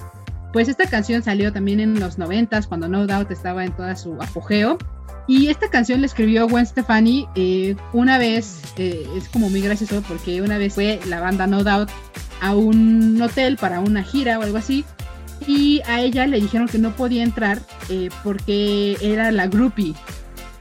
pues 0.52 0.69
esta 0.69 0.87
canción 0.87 1.23
salió 1.23 1.52
también 1.52 1.81
en 1.81 1.99
los 1.99 2.19
90 2.19 2.62
cuando 2.62 2.88
No 2.88 3.07
Doubt 3.07 3.31
estaba 3.31 3.64
en 3.64 3.73
toda 3.73 3.97
su 3.97 4.14
apogeo. 4.21 4.78
Y 5.26 5.49
esta 5.49 5.71
canción 5.71 6.00
la 6.00 6.07
escribió 6.07 6.49
Gwen 6.49 6.66
Stefani 6.66 7.28
eh, 7.37 7.76
una 7.92 8.19
vez, 8.19 8.61
eh, 8.76 9.07
es 9.16 9.28
como 9.28 9.49
muy 9.49 9.61
gracioso 9.61 10.02
porque 10.07 10.42
una 10.42 10.59
vez 10.59 10.75
fue 10.75 11.00
la 11.07 11.21
banda 11.21 11.47
No 11.47 11.62
Doubt 11.62 11.90
a 12.40 12.57
un 12.57 13.21
hotel 13.23 13.57
para 13.57 13.78
una 13.78 14.02
gira 14.02 14.38
o 14.40 14.42
algo 14.42 14.59
así 14.59 14.85
y 15.47 15.81
a 15.87 16.00
ella 16.00 16.26
le 16.26 16.40
dijeron 16.40 16.69
que 16.69 16.78
no 16.78 16.95
podía 16.95 17.23
entrar 17.23 17.61
eh, 17.88 18.09
porque 18.23 18.97
era 19.00 19.31
la 19.31 19.47
groupie. 19.47 19.95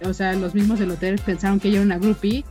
O 0.03 0.13
sea, 0.13 0.33
los 0.33 0.53
mismos 0.55 0.79
del 0.79 0.91
hotel 0.91 1.19
pensaron 1.25 1.59
que 1.59 1.67
ella 1.67 1.77
era 1.77 1.85
una 1.85 1.97
groupie 1.97 2.43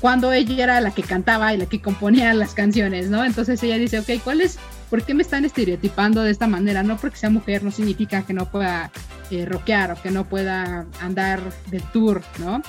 cuando 0.00 0.32
ella 0.32 0.64
era 0.64 0.80
la 0.80 0.90
que 0.90 1.02
cantaba 1.02 1.54
y 1.54 1.56
la 1.56 1.66
que 1.66 1.80
componía 1.80 2.32
las 2.34 2.54
canciones, 2.54 3.08
¿no? 3.10 3.24
Entonces 3.24 3.62
ella 3.62 3.78
dice, 3.78 3.98
ok, 3.98 4.22
¿cuál 4.22 4.40
es? 4.40 4.58
¿Por 4.90 5.02
qué 5.02 5.14
me 5.14 5.22
están 5.22 5.44
estereotipando 5.44 6.22
de 6.22 6.30
esta 6.30 6.46
manera? 6.46 6.82
No 6.82 6.96
porque 6.96 7.16
sea 7.16 7.30
mujer 7.30 7.62
no 7.62 7.70
significa 7.70 8.22
que 8.22 8.32
no 8.32 8.50
pueda 8.50 8.90
eh, 9.30 9.46
rockear 9.46 9.92
o 9.92 10.02
que 10.02 10.10
no 10.10 10.28
pueda 10.28 10.86
andar 11.00 11.40
de 11.70 11.80
tour, 11.92 12.22
¿no? 12.38 12.62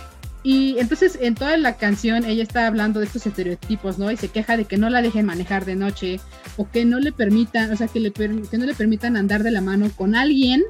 Y 0.44 0.78
entonces 0.78 1.18
en 1.20 1.34
toda 1.34 1.58
la 1.58 1.76
canción 1.76 2.24
ella 2.24 2.44
está 2.44 2.68
hablando 2.68 3.00
de 3.00 3.08
estos 3.08 3.26
estereotipos, 3.26 3.98
¿no? 3.98 4.12
Y 4.12 4.18
se 4.18 4.28
queja 4.28 4.58
de 4.58 4.66
que 4.66 4.78
no 4.78 4.90
la 4.90 5.02
dejen 5.02 5.26
manejar 5.26 5.66
de 5.66 5.76
noche 5.76 6.20
o 6.56 6.70
que 6.70 6.86
no 6.86 7.00
le 7.00 7.12
permitan, 7.12 7.72
o 7.74 7.76
sea, 7.76 7.88
que, 7.88 8.12
que 8.14 8.58
no 8.58 8.66
le 8.66 8.76
permitan 8.76 9.18
andar 9.18 9.42
de 9.42 9.52
la 9.52 9.62
mano 9.62 9.90
con 9.96 10.16
alguien 10.16 10.64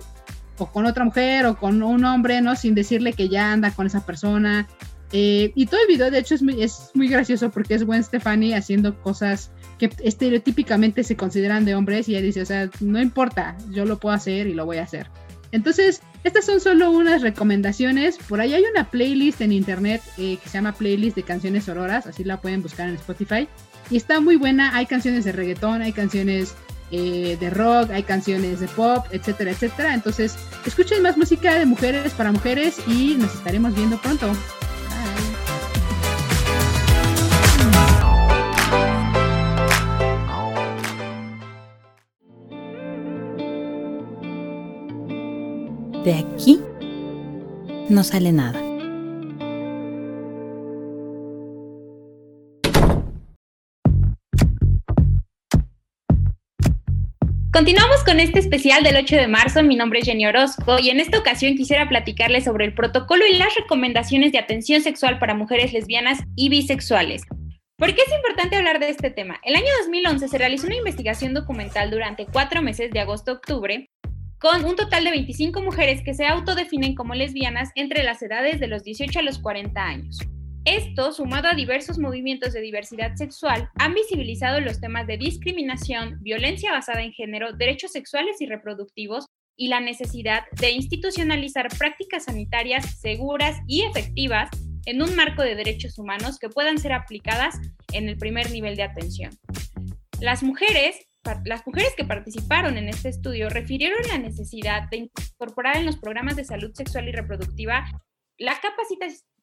o 0.57 0.71
con 0.71 0.85
otra 0.85 1.05
mujer 1.05 1.45
o 1.45 1.57
con 1.57 1.83
un 1.83 2.05
hombre, 2.05 2.41
¿no? 2.41 2.55
Sin 2.55 2.75
decirle 2.75 3.13
que 3.13 3.29
ya 3.29 3.51
anda 3.51 3.71
con 3.71 3.87
esa 3.87 4.05
persona. 4.05 4.67
Eh, 5.11 5.51
y 5.55 5.67
todo 5.67 5.79
el 5.81 5.87
video, 5.87 6.11
de 6.11 6.19
hecho, 6.19 6.35
es 6.35 6.41
muy, 6.41 6.61
es 6.61 6.91
muy 6.93 7.07
gracioso 7.07 7.49
porque 7.51 7.75
es 7.75 7.83
Gwen 7.83 8.03
Stefani 8.03 8.53
haciendo 8.53 8.99
cosas 9.01 9.51
que 9.77 9.89
estereotípicamente 10.03 11.03
se 11.03 11.15
consideran 11.15 11.65
de 11.65 11.75
hombres 11.75 12.09
y 12.09 12.15
ella 12.15 12.25
dice, 12.25 12.41
o 12.41 12.45
sea, 12.45 12.69
no 12.79 13.01
importa, 13.01 13.57
yo 13.71 13.85
lo 13.85 13.99
puedo 13.99 14.15
hacer 14.15 14.47
y 14.47 14.53
lo 14.53 14.65
voy 14.65 14.77
a 14.77 14.83
hacer. 14.83 15.07
Entonces, 15.51 16.01
estas 16.23 16.45
son 16.45 16.59
solo 16.59 16.91
unas 16.91 17.21
recomendaciones. 17.21 18.17
Por 18.17 18.41
ahí 18.41 18.53
hay 18.53 18.63
una 18.69 18.89
playlist 18.89 19.41
en 19.41 19.51
internet 19.51 20.01
eh, 20.17 20.37
que 20.41 20.49
se 20.49 20.57
llama 20.57 20.73
Playlist 20.73 21.15
de 21.15 21.23
Canciones 21.23 21.69
Auroras, 21.69 22.07
así 22.07 22.23
la 22.23 22.41
pueden 22.41 22.61
buscar 22.61 22.89
en 22.89 22.95
Spotify. 22.95 23.47
Y 23.89 23.97
está 23.97 24.19
muy 24.19 24.35
buena, 24.35 24.75
hay 24.75 24.85
canciones 24.85 25.23
de 25.23 25.31
reggaetón, 25.31 25.81
hay 25.81 25.93
canciones 25.93 26.55
eh, 26.97 27.35
de 27.37 27.49
rock, 27.49 27.91
hay 27.91 28.03
canciones 28.03 28.61
de 28.61 28.69
pop, 28.69 29.05
etcétera, 29.11 29.51
etcétera. 29.51 29.93
Entonces, 29.93 30.37
escuchen 30.65 31.01
más 31.01 31.17
música 31.17 31.55
de 31.55 31.65
mujeres 31.65 32.13
para 32.13 32.31
mujeres 32.31 32.77
y 32.87 33.15
nos 33.15 33.35
estaremos 33.35 33.75
viendo 33.75 33.97
pronto. 33.97 34.31
De 46.05 46.13
aquí 46.13 46.61
no 47.89 48.03
sale 48.05 48.31
nada. 48.31 48.64
Continuamos 57.55 58.03
con 58.03 58.19
este 58.19 58.39
especial 58.39 58.83
del 58.83 58.97
8 58.97 59.15
de 59.15 59.27
marzo. 59.29 59.63
Mi 59.63 59.77
nombre 59.77 59.99
es 59.99 60.05
Jenny 60.05 60.25
Orozco 60.25 60.77
y 60.77 60.89
en 60.89 60.99
esta 60.99 61.17
ocasión 61.17 61.55
quisiera 61.55 61.87
platicarles 61.87 62.43
sobre 62.43 62.65
el 62.65 62.73
protocolo 62.73 63.25
y 63.25 63.37
las 63.37 63.55
recomendaciones 63.55 64.33
de 64.33 64.39
atención 64.39 64.81
sexual 64.81 65.19
para 65.19 65.35
mujeres 65.35 65.71
lesbianas 65.71 66.19
y 66.35 66.49
bisexuales. 66.49 67.21
¿Por 67.77 67.95
qué 67.95 68.01
es 68.01 68.13
importante 68.13 68.57
hablar 68.57 68.81
de 68.81 68.89
este 68.89 69.09
tema? 69.09 69.39
El 69.41 69.55
año 69.55 69.69
2011 69.79 70.27
se 70.27 70.37
realizó 70.37 70.67
una 70.67 70.75
investigación 70.75 71.33
documental 71.33 71.91
durante 71.91 72.25
cuatro 72.25 72.61
meses 72.61 72.91
de 72.91 72.99
agosto 72.99 73.31
a 73.31 73.35
octubre 73.35 73.87
con 74.37 74.65
un 74.65 74.75
total 74.75 75.05
de 75.05 75.11
25 75.11 75.61
mujeres 75.61 76.01
que 76.03 76.13
se 76.13 76.25
autodefinen 76.25 76.93
como 76.93 77.15
lesbianas 77.15 77.69
entre 77.75 78.03
las 78.03 78.21
edades 78.21 78.59
de 78.59 78.67
los 78.67 78.83
18 78.83 79.19
a 79.19 79.21
los 79.21 79.39
40 79.39 79.81
años. 79.81 80.19
Esto, 80.65 81.11
sumado 81.11 81.47
a 81.47 81.53
diversos 81.53 81.99
movimientos 81.99 82.51
de 82.51 82.59
diversidad 82.59 83.15
sexual, 83.15 83.69
han 83.75 83.93
visibilizado 83.93 84.59
los 84.59 84.81
temas 84.81 85.05
de 85.05 85.17
discriminación, 85.17 86.17
violencia 86.21 86.71
basada 86.71 87.03
en 87.03 87.13
género, 87.13 87.53
derechos 87.53 87.91
sexuales 87.91 88.41
y 88.41 88.47
reproductivos 88.47 89.27
y 89.55 89.67
la 89.67 89.79
necesidad 89.79 90.43
de 90.59 90.71
institucionalizar 90.71 91.67
prácticas 91.77 92.25
sanitarias 92.25 92.99
seguras 92.99 93.57
y 93.67 93.83
efectivas 93.83 94.49
en 94.87 95.03
un 95.03 95.15
marco 95.15 95.43
de 95.43 95.53
derechos 95.53 95.99
humanos 95.99 96.39
que 96.39 96.49
puedan 96.49 96.79
ser 96.79 96.93
aplicadas 96.93 97.59
en 97.93 98.09
el 98.09 98.17
primer 98.17 98.49
nivel 98.49 98.75
de 98.75 98.83
atención. 98.83 99.37
Las 100.19 100.41
mujeres 100.41 100.97
las 101.43 101.65
mujeres 101.65 101.93
que 101.97 102.05
participaron 102.05 102.77
en 102.77 102.87
este 102.87 103.09
estudio 103.09 103.49
refirieron 103.49 103.99
la 104.09 104.19
necesidad 104.19 104.87
de 104.89 105.09
incorporar 105.09 105.77
en 105.77 105.87
los 105.87 105.97
programas 105.97 106.35
de 106.35 106.45
salud 106.45 106.71
sexual 106.75 107.09
y 107.09 107.11
reproductiva 107.11 107.85
la 108.37 108.59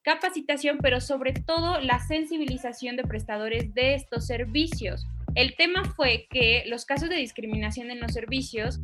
capacitación, 0.03 0.79
pero 0.83 1.01
sobre 1.01 1.33
todo 1.33 1.81
la 1.81 2.01
sensibilización 2.01 2.97
de 2.97 3.05
prestadores 3.05 3.75
de 3.75 3.95
estos 3.95 4.27
servicios. 4.27 5.07
El 5.35 5.57
tema 5.57 5.85
fue 5.85 6.27
que 6.29 6.65
los 6.67 6.85
casos 6.85 7.09
de 7.09 7.17
discriminación 7.17 7.91
en 7.91 8.01
los 8.01 8.13
servicios 8.13 8.81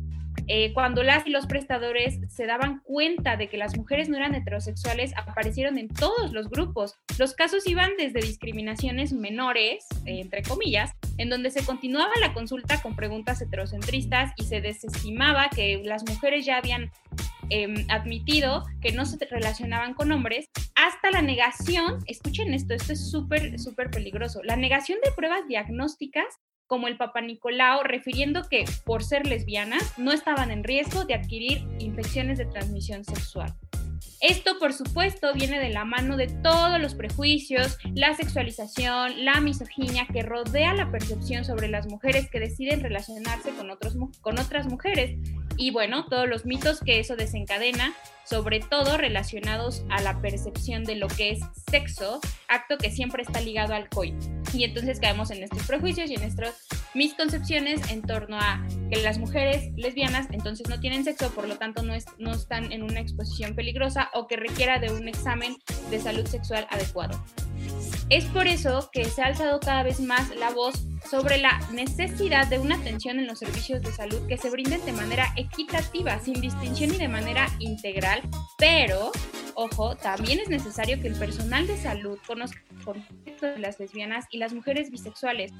eh, 0.51 0.73
cuando 0.73 1.03
las 1.03 1.27
y 1.27 1.29
los 1.29 1.45
prestadores 1.45 2.19
se 2.27 2.47
daban 2.47 2.79
cuenta 2.79 3.37
de 3.37 3.49
que 3.49 3.57
las 3.57 3.77
mujeres 3.77 4.09
no 4.09 4.17
eran 4.17 4.33
heterosexuales, 4.33 5.13
aparecieron 5.15 5.77
en 5.77 5.89
todos 5.89 6.33
los 6.33 6.49
grupos. 6.49 6.95
Los 7.19 7.35
casos 7.35 7.67
iban 7.67 7.91
desde 7.99 8.19
discriminaciones 8.19 9.13
menores, 9.13 9.85
eh, 10.07 10.19
entre 10.19 10.41
comillas, 10.41 10.93
en 11.19 11.29
donde 11.29 11.51
se 11.51 11.63
continuaba 11.63 12.13
la 12.19 12.33
consulta 12.33 12.81
con 12.81 12.95
preguntas 12.95 13.39
heterocentristas 13.43 14.33
y 14.37 14.45
se 14.45 14.59
desestimaba 14.59 15.49
que 15.55 15.83
las 15.85 16.03
mujeres 16.09 16.47
ya 16.47 16.57
habían 16.57 16.91
em, 17.51 17.85
admitido 17.89 18.63
que 18.81 18.91
no 18.91 19.05
se 19.05 19.23
relacionaban 19.25 19.93
con 19.93 20.11
hombres, 20.11 20.49
hasta 20.73 21.11
la 21.11 21.21
negación, 21.21 21.99
escuchen 22.07 22.53
esto, 22.55 22.73
esto 22.73 22.93
es 22.93 23.11
súper, 23.11 23.59
súper 23.59 23.91
peligroso, 23.91 24.41
la 24.43 24.55
negación 24.55 24.97
de 25.03 25.11
pruebas 25.11 25.47
diagnósticas 25.47 26.39
como 26.69 26.87
el 26.87 26.97
Papa 26.97 27.19
Nicolau, 27.19 27.81
refiriendo 27.83 28.47
que 28.47 28.63
por 28.85 29.03
ser 29.03 29.25
lesbianas 29.25 29.97
no 29.97 30.11
estaban 30.11 30.51
en 30.51 30.63
riesgo 30.63 31.03
de 31.03 31.15
adquirir 31.15 31.67
infecciones 31.79 32.37
de 32.37 32.45
transmisión 32.45 33.03
sexual. 33.03 33.55
Esto, 34.21 34.59
por 34.59 34.73
supuesto, 34.73 35.33
viene 35.33 35.59
de 35.59 35.69
la 35.69 35.83
mano 35.83 36.15
de 36.15 36.27
todos 36.27 36.79
los 36.79 36.93
prejuicios, 36.93 37.77
la 37.95 38.13
sexualización, 38.13 39.25
la 39.25 39.39
misoginia 39.39 40.05
que 40.11 40.21
rodea 40.21 40.73
la 40.73 40.91
percepción 40.91 41.43
sobre 41.43 41.69
las 41.69 41.87
mujeres 41.87 42.29
que 42.29 42.39
deciden 42.39 42.81
relacionarse 42.81 43.49
con, 43.51 43.71
otros, 43.71 43.95
con 44.21 44.37
otras 44.37 44.67
mujeres 44.67 45.17
y, 45.57 45.71
bueno, 45.71 46.05
todos 46.05 46.29
los 46.29 46.45
mitos 46.45 46.81
que 46.81 46.99
eso 46.99 47.15
desencadena, 47.15 47.93
sobre 48.25 48.59
todo 48.59 48.97
relacionados 48.97 49.83
a 49.89 50.01
la 50.01 50.21
percepción 50.21 50.83
de 50.83 50.95
lo 50.95 51.07
que 51.07 51.31
es 51.31 51.39
sexo, 51.71 52.19
acto 52.47 52.77
que 52.77 52.91
siempre 52.91 53.23
está 53.23 53.41
ligado 53.41 53.73
al 53.73 53.89
coito. 53.89 54.38
Y 54.53 54.63
entonces 54.63 54.99
caemos 54.99 55.31
en 55.31 55.43
estos 55.43 55.65
prejuicios 55.67 56.09
y 56.09 56.15
en 56.15 56.21
nuestras 56.21 56.55
misconcepciones 56.93 57.91
en 57.91 58.01
torno 58.01 58.37
a 58.37 58.65
que 58.89 59.01
las 59.01 59.17
mujeres 59.17 59.71
lesbianas 59.75 60.27
entonces 60.31 60.67
no 60.69 60.79
tienen 60.79 61.03
sexo, 61.03 61.29
por 61.31 61.47
lo 61.47 61.57
tanto 61.57 61.83
no, 61.83 61.93
no 62.17 62.33
están 62.33 62.71
en 62.71 62.83
una 62.83 62.99
exposición 62.99 63.55
peligrosa 63.55 64.09
o 64.13 64.27
que 64.27 64.37
requiera 64.37 64.79
de 64.79 64.91
un 64.91 65.07
examen 65.07 65.57
de 65.91 65.99
salud 65.99 66.25
sexual 66.25 66.67
adecuado. 66.69 67.23
Es 68.09 68.25
por 68.25 68.47
eso 68.47 68.89
que 68.91 69.05
se 69.05 69.21
ha 69.21 69.27
alzado 69.27 69.59
cada 69.59 69.83
vez 69.83 69.99
más 69.99 70.35
la 70.35 70.49
voz 70.49 70.83
sobre 71.09 71.37
la 71.37 71.59
necesidad 71.71 72.47
de 72.47 72.59
una 72.59 72.75
atención 72.75 73.19
en 73.19 73.27
los 73.27 73.39
servicios 73.39 73.81
de 73.81 73.91
salud 73.91 74.27
que 74.27 74.37
se 74.37 74.49
brinden 74.49 74.83
de 74.85 74.91
manera 74.91 75.33
equitativa, 75.35 76.19
sin 76.19 76.41
distinción 76.41 76.93
y 76.93 76.97
de 76.97 77.07
manera 77.07 77.47
integral, 77.59 78.21
pero, 78.57 79.11
ojo, 79.55 79.95
también 79.95 80.39
es 80.39 80.49
necesario 80.49 80.99
que 81.01 81.07
el 81.07 81.15
personal 81.15 81.67
de 81.67 81.77
salud 81.77 82.17
conozca 82.25 82.61
el 82.71 82.83
contexto 82.83 83.47
de 83.47 83.59
las 83.59 83.79
lesbianas 83.79 84.25
y 84.31 84.37
las 84.37 84.53
mujeres 84.53 84.91
bisexuales 84.91 85.51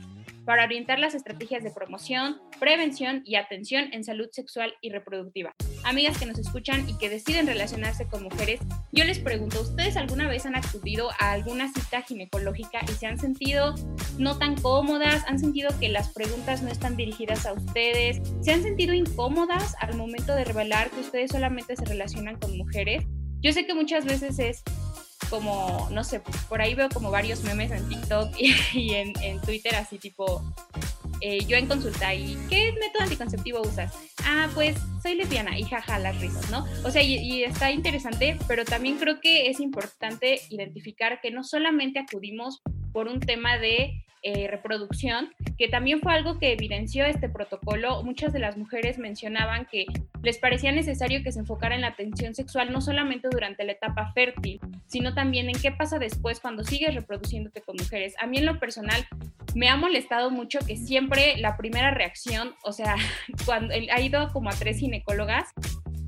para 0.45 0.63
orientar 0.63 0.99
las 0.99 1.15
estrategias 1.15 1.63
de 1.63 1.71
promoción, 1.71 2.41
prevención 2.59 3.21
y 3.25 3.35
atención 3.35 3.93
en 3.93 4.03
salud 4.03 4.29
sexual 4.31 4.73
y 4.81 4.89
reproductiva. 4.89 5.53
Amigas 5.83 6.17
que 6.17 6.25
nos 6.25 6.37
escuchan 6.37 6.87
y 6.89 6.97
que 6.97 7.09
deciden 7.09 7.47
relacionarse 7.47 8.05
con 8.07 8.23
mujeres, 8.23 8.59
yo 8.91 9.03
les 9.03 9.19
pregunto, 9.19 9.61
¿ustedes 9.61 9.97
alguna 9.97 10.27
vez 10.27 10.45
han 10.45 10.55
acudido 10.55 11.09
a 11.19 11.31
alguna 11.31 11.71
cita 11.71 12.01
ginecológica 12.01 12.81
y 12.87 12.91
se 12.93 13.07
han 13.07 13.17
sentido 13.17 13.75
no 14.17 14.37
tan 14.37 14.55
cómodas? 14.55 15.23
¿Han 15.27 15.39
sentido 15.39 15.71
que 15.79 15.89
las 15.89 16.09
preguntas 16.09 16.61
no 16.61 16.69
están 16.69 16.95
dirigidas 16.95 17.45
a 17.45 17.53
ustedes? 17.53 18.21
¿Se 18.41 18.51
han 18.51 18.63
sentido 18.63 18.93
incómodas 18.93 19.75
al 19.79 19.95
momento 19.95 20.35
de 20.35 20.43
revelar 20.43 20.89
que 20.91 20.99
ustedes 21.01 21.31
solamente 21.31 21.75
se 21.75 21.85
relacionan 21.85 22.37
con 22.37 22.57
mujeres? 22.57 23.05
Yo 23.41 23.53
sé 23.53 23.65
que 23.65 23.73
muchas 23.73 24.05
veces 24.05 24.37
es 24.39 24.63
como, 25.29 25.87
no 25.91 26.03
sé, 26.03 26.21
por 26.47 26.61
ahí 26.61 26.75
veo 26.75 26.89
como 26.89 27.11
varios 27.11 27.43
memes 27.43 27.71
en 27.71 27.87
TikTok 27.87 28.33
y, 28.73 28.93
en, 28.93 29.41
Twitter, 29.41 29.75
así 29.75 29.97
tipo, 29.97 30.41
eh, 31.21 31.45
yo 31.45 31.57
en 31.57 31.67
consulta, 31.67 32.13
¿y 32.13 32.37
qué 32.49 32.71
método 32.73 33.03
anticonceptivo 33.03 33.61
usas? 33.61 33.93
Ah, 34.23 34.47
pues 34.53 34.77
soy 35.01 35.15
lesbiana 35.15 35.57
y 35.57 35.63
jaja, 35.63 35.99
las 35.99 36.19
risas, 36.21 36.49
¿no? 36.49 36.65
O 36.83 36.91
sea, 36.91 37.01
y, 37.01 37.43
está 37.43 37.71
interesante, 37.71 38.37
pero 38.47 38.65
también 38.65 38.97
creo 38.97 39.19
que 39.19 39.49
es 39.49 39.59
importante 39.59 40.41
identificar 40.49 41.19
que 41.21 41.31
no 41.31 41.43
solamente 41.43 41.99
acudimos 41.99 42.61
por 42.91 43.07
un 43.07 43.19
tema 43.19 43.57
de 43.57 44.03
eh, 44.21 44.47
reproducción, 44.49 45.33
que 45.57 45.69
también 45.69 46.01
fue 46.01 46.13
algo 46.13 46.39
que 46.39 46.51
evidenció 46.51 47.05
este 47.05 47.29
protocolo. 47.29 48.03
Muchas 48.03 48.33
de 48.33 48.39
las 48.39 48.57
mujeres 48.57 48.97
mencionaban 48.97 49.65
que 49.65 49.85
les 50.21 50.37
parecía 50.37 50.73
necesario 50.73 51.23
que 51.23 51.31
se 51.31 51.39
enfocara 51.39 51.75
en 51.75 51.81
la 51.81 51.87
atención 51.87 52.35
sexual 52.35 52.73
no 52.73 52.81
solamente 52.81 53.29
durante 53.31 53.63
la 53.63 53.71
etapa 53.71 54.11
fértil, 54.11 54.59
sino 54.87 55.13
también 55.13 55.47
en 55.47 55.57
qué 55.57 55.71
pasa 55.71 55.99
después 55.99 56.41
cuando 56.41 56.65
sigues 56.65 56.95
reproduciéndote 56.95 57.61
con 57.61 57.77
mujeres. 57.77 58.13
A 58.19 58.27
mí 58.27 58.39
en 58.39 58.45
lo 58.45 58.59
personal 58.59 59.07
me 59.55 59.69
ha 59.69 59.77
molestado 59.77 60.31
mucho 60.31 60.59
que 60.67 60.75
siempre 60.75 61.37
la 61.37 61.55
primera 61.55 61.91
reacción, 61.91 62.55
o 62.63 62.73
sea, 62.73 62.95
cuando 63.45 63.73
ha 63.73 64.01
ido 64.01 64.33
como 64.33 64.49
a 64.49 64.53
tres 64.53 64.79
ginecólogas 64.79 65.53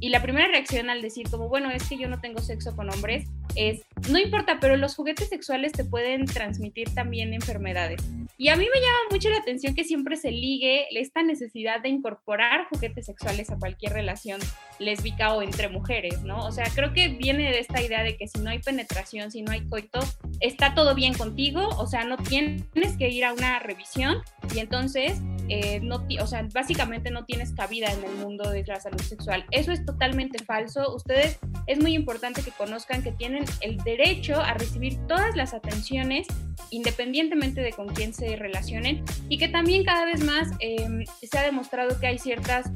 y 0.01 0.09
la 0.09 0.21
primera 0.21 0.47
reacción 0.47 0.89
al 0.89 1.01
decir 1.01 1.29
como, 1.29 1.47
bueno, 1.47 1.69
es 1.69 1.87
que 1.87 1.95
yo 1.95 2.09
no 2.09 2.19
tengo 2.19 2.41
sexo 2.41 2.75
con 2.75 2.89
hombres, 2.89 3.29
es, 3.55 3.83
no 4.09 4.17
importa, 4.17 4.57
pero 4.59 4.75
los 4.75 4.95
juguetes 4.95 5.29
sexuales 5.29 5.71
te 5.73 5.85
pueden 5.85 6.25
transmitir 6.25 6.93
también 6.93 7.33
enfermedades. 7.33 8.01
Y 8.37 8.47
a 8.49 8.55
mí 8.55 8.65
me 8.73 8.81
llama 8.81 8.97
mucho 9.11 9.29
la 9.29 9.37
atención 9.37 9.75
que 9.75 9.83
siempre 9.83 10.15
se 10.15 10.31
ligue 10.31 10.87
esta 10.99 11.21
necesidad 11.21 11.81
de 11.81 11.89
incorporar 11.89 12.67
juguetes 12.69 13.05
sexuales 13.05 13.51
a 13.51 13.59
cualquier 13.59 13.93
relación 13.93 14.39
lésbica 14.79 15.35
o 15.35 15.43
entre 15.43 15.69
mujeres, 15.69 16.23
¿no? 16.23 16.39
O 16.47 16.51
sea, 16.51 16.65
creo 16.73 16.91
que 16.93 17.09
viene 17.09 17.51
de 17.51 17.59
esta 17.59 17.83
idea 17.83 18.01
de 18.01 18.17
que 18.17 18.27
si 18.27 18.39
no 18.39 18.49
hay 18.49 18.57
penetración, 18.57 19.29
si 19.29 19.43
no 19.43 19.51
hay 19.51 19.67
coito, 19.67 19.99
está 20.39 20.73
todo 20.73 20.95
bien 20.95 21.13
contigo, 21.13 21.67
o 21.77 21.85
sea, 21.85 22.03
no 22.03 22.17
tienes 22.17 22.97
que 22.97 23.09
ir 23.09 23.25
a 23.25 23.33
una 23.33 23.59
revisión 23.59 24.23
y 24.55 24.59
entonces, 24.59 25.21
eh, 25.47 25.79
no, 25.81 26.07
o 26.19 26.27
sea, 26.27 26.47
básicamente 26.51 27.11
no 27.11 27.25
tienes 27.25 27.51
cabida 27.53 27.93
en 27.93 28.03
el 28.03 28.15
mundo 28.15 28.49
de 28.49 28.63
la 28.65 28.79
salud 28.79 29.01
sexual. 29.01 29.45
Eso 29.51 29.71
es 29.71 29.85
totalmente 29.91 30.43
falso. 30.43 30.95
Ustedes 30.95 31.39
es 31.67 31.79
muy 31.79 31.93
importante 31.93 32.41
que 32.41 32.51
conozcan 32.51 33.03
que 33.03 33.11
tienen 33.11 33.45
el 33.61 33.77
derecho 33.77 34.39
a 34.39 34.53
recibir 34.53 34.97
todas 35.07 35.35
las 35.35 35.53
atenciones 35.53 36.27
independientemente 36.69 37.61
de 37.61 37.71
con 37.73 37.87
quién 37.89 38.13
se 38.13 38.35
relacionen 38.35 39.03
y 39.29 39.37
que 39.37 39.47
también 39.47 39.83
cada 39.83 40.05
vez 40.05 40.23
más 40.23 40.49
em, 40.59 41.05
se 41.21 41.37
ha 41.37 41.43
demostrado 41.43 41.99
que 41.99 42.07
hay 42.07 42.17
ciertas 42.17 42.71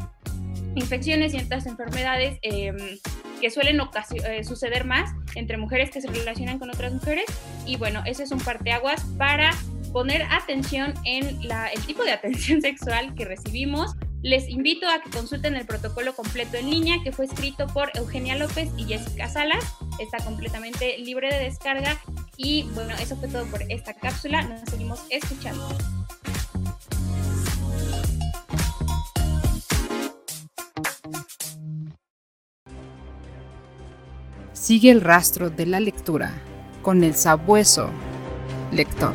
infecciones, 0.76 1.32
ciertas 1.32 1.66
enfermedades 1.66 2.38
em, 2.42 2.76
que 3.40 3.50
suelen 3.50 3.80
eh, 3.80 4.44
suceder 4.44 4.86
más 4.86 5.12
entre 5.36 5.58
mujeres 5.58 5.90
que 5.90 6.02
se 6.02 6.08
relacionan 6.08 6.60
con 6.60 6.70
otras 6.70 6.94
mujeres 6.94 7.26
y 7.66 7.78
bueno, 7.78 8.02
ese 8.06 8.24
es 8.24 8.32
un 8.32 8.40
parteaguas 8.40 9.04
para 9.18 9.52
poner 9.94 10.24
atención 10.24 10.94
en 11.06 11.26
el 11.28 11.86
tipo 11.86 12.04
de 12.04 12.12
atención 12.12 12.62
sexual 12.70 13.16
que 13.16 13.24
recibimos. 13.24 13.96
Les 14.26 14.50
invito 14.50 14.88
a 14.90 15.04
que 15.04 15.12
consulten 15.12 15.56
el 15.56 15.68
protocolo 15.68 16.16
completo 16.16 16.58
en 16.58 16.72
línea 16.72 16.98
que 17.04 17.12
fue 17.12 17.26
escrito 17.26 17.68
por 17.68 17.92
Eugenia 17.94 18.36
López 18.36 18.72
y 18.76 18.86
Jessica 18.86 19.30
Salas. 19.30 19.64
Está 20.00 20.18
completamente 20.26 20.98
libre 20.98 21.32
de 21.32 21.44
descarga. 21.44 22.02
Y 22.36 22.64
bueno, 22.74 22.96
eso 23.00 23.16
fue 23.18 23.28
todo 23.28 23.46
por 23.46 23.62
esta 23.70 23.94
cápsula. 23.94 24.42
Nos 24.42 24.62
seguimos 24.62 25.06
escuchando. 25.12 25.68
Sigue 34.54 34.90
el 34.90 35.02
rastro 35.02 35.52
de 35.52 35.68
la 35.68 35.80
lectura 35.80 36.34
con 36.82 37.04
el 37.04 37.14
sabueso 37.14 37.92
lector. 38.72 39.14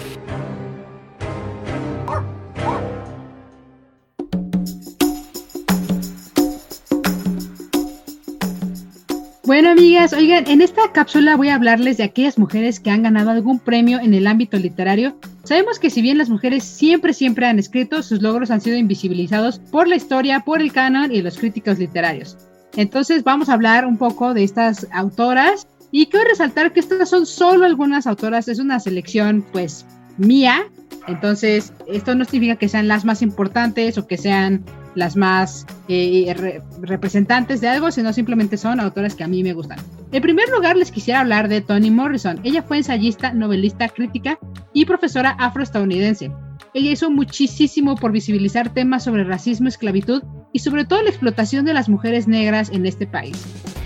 Oigan, 10.00 10.48
en 10.48 10.62
esta 10.62 10.92
cápsula 10.92 11.36
voy 11.36 11.50
a 11.50 11.56
hablarles 11.56 11.98
de 11.98 12.04
aquellas 12.04 12.38
mujeres 12.38 12.80
que 12.80 12.90
han 12.90 13.02
ganado 13.02 13.30
algún 13.30 13.58
premio 13.58 14.00
en 14.00 14.14
el 14.14 14.26
ámbito 14.26 14.56
literario. 14.56 15.14
Sabemos 15.44 15.78
que 15.78 15.90
si 15.90 16.00
bien 16.00 16.16
las 16.16 16.30
mujeres 16.30 16.64
siempre, 16.64 17.12
siempre 17.12 17.46
han 17.46 17.58
escrito, 17.58 18.02
sus 18.02 18.22
logros 18.22 18.50
han 18.50 18.62
sido 18.62 18.78
invisibilizados 18.78 19.58
por 19.58 19.86
la 19.86 19.96
historia, 19.96 20.40
por 20.40 20.62
el 20.62 20.72
canon 20.72 21.12
y 21.12 21.20
los 21.20 21.36
críticos 21.36 21.78
literarios. 21.78 22.38
Entonces 22.76 23.24
vamos 23.24 23.50
a 23.50 23.52
hablar 23.52 23.84
un 23.84 23.98
poco 23.98 24.32
de 24.32 24.42
estas 24.42 24.86
autoras 24.90 25.66
y 25.92 26.06
quiero 26.06 26.30
resaltar 26.30 26.72
que 26.72 26.80
estas 26.80 27.10
son 27.10 27.26
solo 27.26 27.66
algunas 27.66 28.06
autoras, 28.06 28.48
es 28.48 28.58
una 28.58 28.80
selección 28.80 29.44
pues 29.52 29.84
mía, 30.20 30.64
entonces 31.06 31.72
esto 31.88 32.14
no 32.14 32.24
significa 32.24 32.56
que 32.56 32.68
sean 32.68 32.88
las 32.88 33.04
más 33.04 33.22
importantes 33.22 33.98
o 33.98 34.06
que 34.06 34.16
sean 34.16 34.64
las 34.94 35.16
más 35.16 35.66
eh, 35.88 36.60
representantes 36.80 37.60
de 37.60 37.68
algo, 37.68 37.90
sino 37.90 38.12
simplemente 38.12 38.56
son 38.56 38.80
autores 38.80 39.14
que 39.14 39.24
a 39.24 39.28
mí 39.28 39.42
me 39.42 39.52
gustan. 39.52 39.78
En 40.12 40.22
primer 40.22 40.48
lugar, 40.48 40.76
les 40.76 40.90
quisiera 40.90 41.20
hablar 41.20 41.48
de 41.48 41.60
Toni 41.60 41.90
Morrison. 41.90 42.40
Ella 42.42 42.62
fue 42.62 42.78
ensayista, 42.78 43.32
novelista, 43.32 43.88
crítica 43.88 44.38
y 44.72 44.84
profesora 44.84 45.30
afroestadounidense. 45.38 46.32
Ella 46.74 46.90
hizo 46.90 47.10
muchísimo 47.10 47.96
por 47.96 48.12
visibilizar 48.12 48.72
temas 48.72 49.04
sobre 49.04 49.24
racismo, 49.24 49.68
esclavitud 49.68 50.22
y 50.52 50.60
sobre 50.60 50.84
todo 50.84 51.02
la 51.02 51.10
explotación 51.10 51.64
de 51.64 51.74
las 51.74 51.88
mujeres 51.88 52.28
negras 52.28 52.70
en 52.70 52.86
este 52.86 53.06
país. 53.06 53.36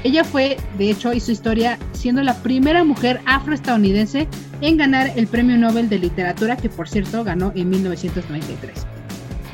Ella 0.05 0.23
fue, 0.23 0.59
de 0.77 0.91
hecho, 0.91 1.15
hizo 1.15 1.33
historia 1.33 1.79
siendo 1.93 2.23
la 2.23 2.35
primera 2.43 2.85
mujer 2.85 3.21
afroestadounidense 3.25 4.29
en 4.61 4.77
ganar 4.77 5.11
el 5.17 5.27
Premio 5.27 5.57
Nobel 5.57 5.89
de 5.89 5.99
Literatura, 5.99 6.59
que 6.59 6.69
por 6.69 6.91
cierto 6.91 7.25
ganó 7.25 7.53
en 7.55 7.71
1993. 7.71 8.87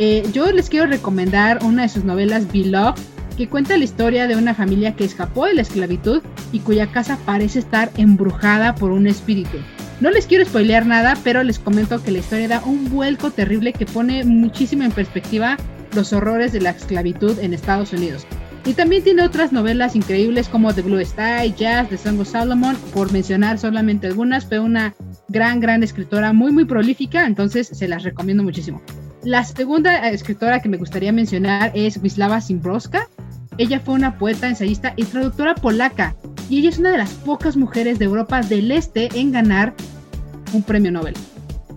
Eh, 0.01 0.29
yo 0.33 0.51
les 0.51 0.69
quiero 0.69 0.87
recomendar 0.87 1.65
una 1.65 1.83
de 1.83 1.89
sus 1.89 2.03
novelas, 2.03 2.53
Beloved, 2.53 3.01
que 3.37 3.49
cuenta 3.49 3.79
la 3.79 3.85
historia 3.85 4.27
de 4.27 4.35
una 4.35 4.53
familia 4.53 4.97
que 4.97 5.05
escapó 5.05 5.47
de 5.47 5.55
la 5.55 5.63
esclavitud 5.63 6.21
y 6.51 6.59
cuya 6.59 6.91
casa 6.91 7.17
parece 7.25 7.61
estar 7.61 7.93
embrujada 7.97 8.75
por 8.75 8.91
un 8.91 9.07
espíritu. 9.07 9.57
No 10.01 10.11
les 10.11 10.27
quiero 10.27 10.45
spoilear 10.45 10.85
nada, 10.85 11.17
pero 11.23 11.45
les 11.45 11.61
comento 11.61 12.03
que 12.03 12.11
la 12.11 12.19
historia 12.19 12.49
da 12.49 12.63
un 12.65 12.91
vuelco 12.91 13.31
terrible 13.31 13.73
que 13.73 13.87
pone 13.87 14.25
muchísimo 14.25 14.83
en 14.83 14.91
perspectiva 14.91 15.57
los 15.95 16.13
horrores 16.13 16.53
de 16.53 16.61
la 16.61 16.71
esclavitud 16.71 17.39
en 17.39 17.55
Estados 17.55 17.93
Unidos. 17.93 18.27
Y 18.65 18.75
también 18.75 19.03
tiene 19.03 19.23
otras 19.23 19.53
novelas 19.53 19.97
increíbles 19.97 20.49
como 20.49 20.75
The 20.75 20.83
Blue 20.83 21.05
Sky, 21.05 21.55
Jazz, 21.57 21.89
The 21.89 21.97
Song 21.97 22.21
of 22.21 22.29
Solomon, 22.29 22.77
por 22.93 23.11
mencionar 23.11 23.59
solamente 23.59 24.07
algunas, 24.07 24.45
fue 24.45 24.59
una 24.59 24.95
gran, 25.29 25.61
gran 25.61 25.83
escritora 25.83 26.33
muy, 26.33 26.53
muy 26.53 26.67
prolífica, 26.67 27.27
entonces 27.27 27.69
se 27.69 27.89
las 27.89 28.03
recomiendo 28.03 28.43
muchísimo. 28.43 28.83
La 29.25 29.45
segunda 29.45 30.11
escritora 30.11 30.61
que 30.61 30.69
me 30.69 30.77
gustaría 30.77 31.13
mencionar 31.13 31.73
es 31.75 32.03
Wisława 32.03 32.41
Szymborska. 32.41 33.09
Ella 33.59 33.81
fue 33.81 33.95
una 33.95 34.19
poeta, 34.19 34.49
ensayista 34.49 34.93
y 34.97 35.05
traductora 35.05 35.55
polaca, 35.55 36.15
y 36.49 36.59
ella 36.59 36.71
es 36.71 36.79
una 36.79 36.91
de 36.91 36.99
las 36.99 37.11
pocas 37.11 37.57
mujeres 37.57 37.99
de 37.99 38.07
Europa 38.07 38.41
del 38.43 38.71
Este 38.71 39.09
en 39.19 39.33
ganar 39.33 39.75
un 40.53 40.63
premio 40.63 40.91
Nobel. 40.91 41.15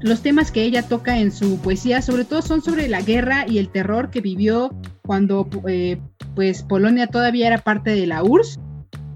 Los 0.02 0.22
temas 0.22 0.52
que 0.52 0.64
ella 0.64 0.84
toca 0.84 1.18
en 1.18 1.32
su 1.32 1.58
poesía, 1.60 2.02
sobre 2.02 2.26
todo, 2.26 2.42
son 2.42 2.62
sobre 2.62 2.90
la 2.90 3.02
guerra 3.02 3.46
y 3.48 3.58
el 3.58 3.70
terror 3.70 4.10
que 4.10 4.20
vivió 4.20 4.76
cuando 5.02 5.48
eh, 5.68 5.98
pues 6.36 6.64
Polonia 6.64 7.08
todavía 7.08 7.48
era 7.48 7.58
parte 7.60 7.92
de 7.92 8.08
la 8.08 8.24
URSS. 8.24 8.60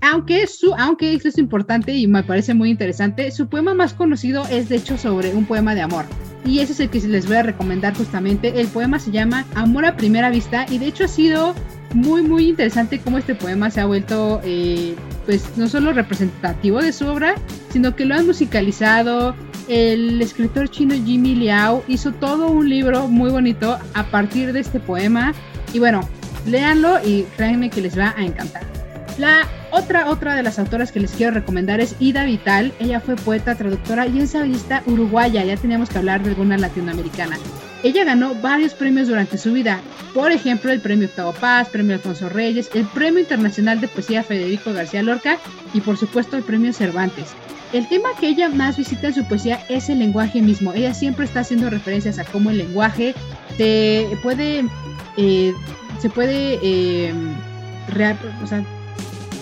Aunque, 0.02 0.46
su, 0.48 0.74
aunque 0.76 1.14
esto 1.14 1.28
es 1.28 1.38
importante 1.38 1.94
y 1.94 2.08
me 2.08 2.24
parece 2.24 2.54
muy 2.54 2.70
interesante, 2.70 3.32
su 3.32 3.50
poema 3.50 3.74
más 3.74 3.94
conocido 3.94 4.46
es 4.50 4.70
de 4.70 4.76
hecho 4.76 4.98
sobre 4.98 5.34
un 5.34 5.46
poema 5.46 5.74
de 5.74 5.82
amor 5.82 6.06
y 6.48 6.60
ese 6.60 6.74
es 6.74 6.80
el 6.80 6.90
que 6.90 7.00
les 7.02 7.28
voy 7.28 7.36
a 7.38 7.44
recomendar 7.44 7.96
justamente. 7.96 8.60
El 8.60 8.68
poema 8.68 9.00
se 9.00 9.12
llama 9.12 9.46
Amor 9.56 9.86
a 9.86 9.98
primera 9.98 10.30
vista 10.30 10.66
y 10.70 10.78
de 10.78 10.88
hecho 10.88 11.04
ha 11.04 11.08
sido 11.08 11.54
muy 11.94 12.22
muy 12.22 12.50
interesante 12.50 13.00
cómo 13.00 13.18
este 13.18 13.34
poema 13.34 13.70
se 13.70 13.80
ha 13.80 13.86
vuelto 13.86 14.42
eh, 14.44 14.96
pues 15.26 15.58
no 15.58 15.68
solo 15.68 15.94
representativo 15.94 16.82
de 16.82 16.94
su 16.94 17.08
obra, 17.08 17.36
sino 17.70 17.96
que 17.96 18.06
lo 18.06 18.16
han 18.16 18.26
musicalizado. 18.26 19.36
El 19.68 20.22
escritor 20.22 20.70
chino 20.70 20.96
Jimmy 20.96 21.36
Liao 21.36 21.84
hizo 21.90 22.14
todo 22.14 22.50
un 22.50 22.70
libro 22.70 23.08
muy 23.10 23.30
bonito 23.30 23.78
a 23.94 24.04
partir 24.06 24.54
de 24.54 24.62
este 24.62 24.80
poema 24.80 25.34
y 25.74 25.80
bueno, 25.80 26.08
léanlo 26.48 27.00
y 27.06 27.24
créanme 27.36 27.70
que 27.70 27.82
les 27.82 27.98
va 27.98 28.14
a 28.18 28.24
encantar. 28.24 28.64
La 29.18 29.48
otra, 29.72 30.10
otra 30.10 30.36
de 30.36 30.44
las 30.44 30.60
autoras 30.60 30.92
que 30.92 31.00
les 31.00 31.12
quiero 31.12 31.34
recomendar 31.34 31.82
es 31.82 31.96
Ida 32.00 32.24
Vital. 32.24 32.72
Ella 32.80 33.00
fue 33.00 33.16
poeta, 33.16 33.56
traductora 33.56 34.06
y 34.08 34.20
ensayista 34.20 34.84
uruguaya. 34.86 35.44
Ya 35.44 35.58
teníamos 35.58 35.90
que 35.90 35.98
hablar 35.98 36.24
de 36.24 36.30
alguna 36.30 36.58
latinoamericana. 36.58 37.38
Ella 37.84 38.04
ganó 38.06 38.36
varios 38.36 38.74
premios 38.74 39.08
durante 39.08 39.38
su 39.38 39.54
vida. 39.54 39.82
Por 40.14 40.32
ejemplo, 40.32 40.72
el 40.72 40.82
premio 40.82 41.08
Octavo 41.08 41.34
Paz, 41.34 41.70
premio 41.70 41.96
Alfonso 41.96 42.30
Reyes, 42.30 42.70
el 42.74 42.86
premio 42.88 43.20
internacional 43.20 43.82
de 43.82 43.88
poesía 43.88 44.24
Federico 44.24 44.74
García 44.74 45.04
Lorca 45.04 45.38
y 45.74 45.82
por 45.82 45.98
supuesto 45.98 46.38
el 46.38 46.44
premio 46.44 46.74
Cervantes. 46.74 47.34
El 47.74 47.88
tema 47.88 48.10
que 48.20 48.30
ella 48.30 48.50
más 48.50 48.78
visita 48.78 49.08
en 49.08 49.14
su 49.14 49.26
poesía 49.26 49.60
es 49.68 49.90
el 49.90 50.00
lenguaje 50.00 50.42
mismo. 50.42 50.74
Ella 50.74 50.94
siempre 50.94 51.26
está 51.26 51.42
haciendo 51.42 51.70
referencias 51.70 52.18
a 52.18 52.24
cómo 52.24 52.50
el 52.50 52.60
lenguaje 52.60 53.14
se 53.58 54.08
puede, 54.24 54.66
eh, 55.18 55.54
se 56.00 56.10
puede 56.10 56.60
eh, 56.62 57.14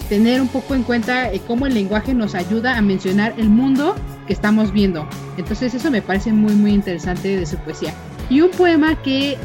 tener 0.10 0.42
un 0.42 0.48
poco 0.48 0.76
en 0.76 0.84
cuenta 0.84 1.32
eh, 1.32 1.42
cómo 1.46 1.66
el 1.66 1.74
lenguaje 1.74 2.14
nos 2.14 2.36
ayuda 2.36 2.78
a 2.78 2.82
mencionar 2.82 3.34
el 3.38 3.50
mundo 3.50 3.96
que 4.28 4.34
estamos 4.34 4.72
viendo. 4.72 5.08
Entonces 5.38 5.74
eso 5.74 5.92
me 5.92 6.02
parece 6.02 6.32
muy 6.32 6.54
muy 6.54 6.74
interesante 6.74 7.38
de 7.38 7.46
su 7.46 7.58
poesía. 7.58 7.94
Y 8.30 8.42
un 8.42 8.52
poema 8.52 8.96
que 9.04 9.38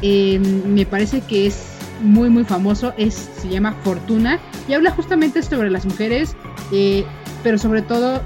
me 0.66 0.86
parece 0.86 1.20
que 1.20 1.46
es 1.46 1.70
muy 2.02 2.30
muy 2.30 2.44
famoso 2.44 2.94
es 2.96 3.30
se 3.40 3.48
llama 3.48 3.74
Fortuna 3.84 4.38
y 4.68 4.74
habla 4.74 4.90
justamente 4.90 5.42
sobre 5.42 5.70
las 5.70 5.84
mujeres, 5.84 6.34
eh, 6.72 7.04
pero 7.42 7.58
sobre 7.58 7.82
todo 7.82 8.22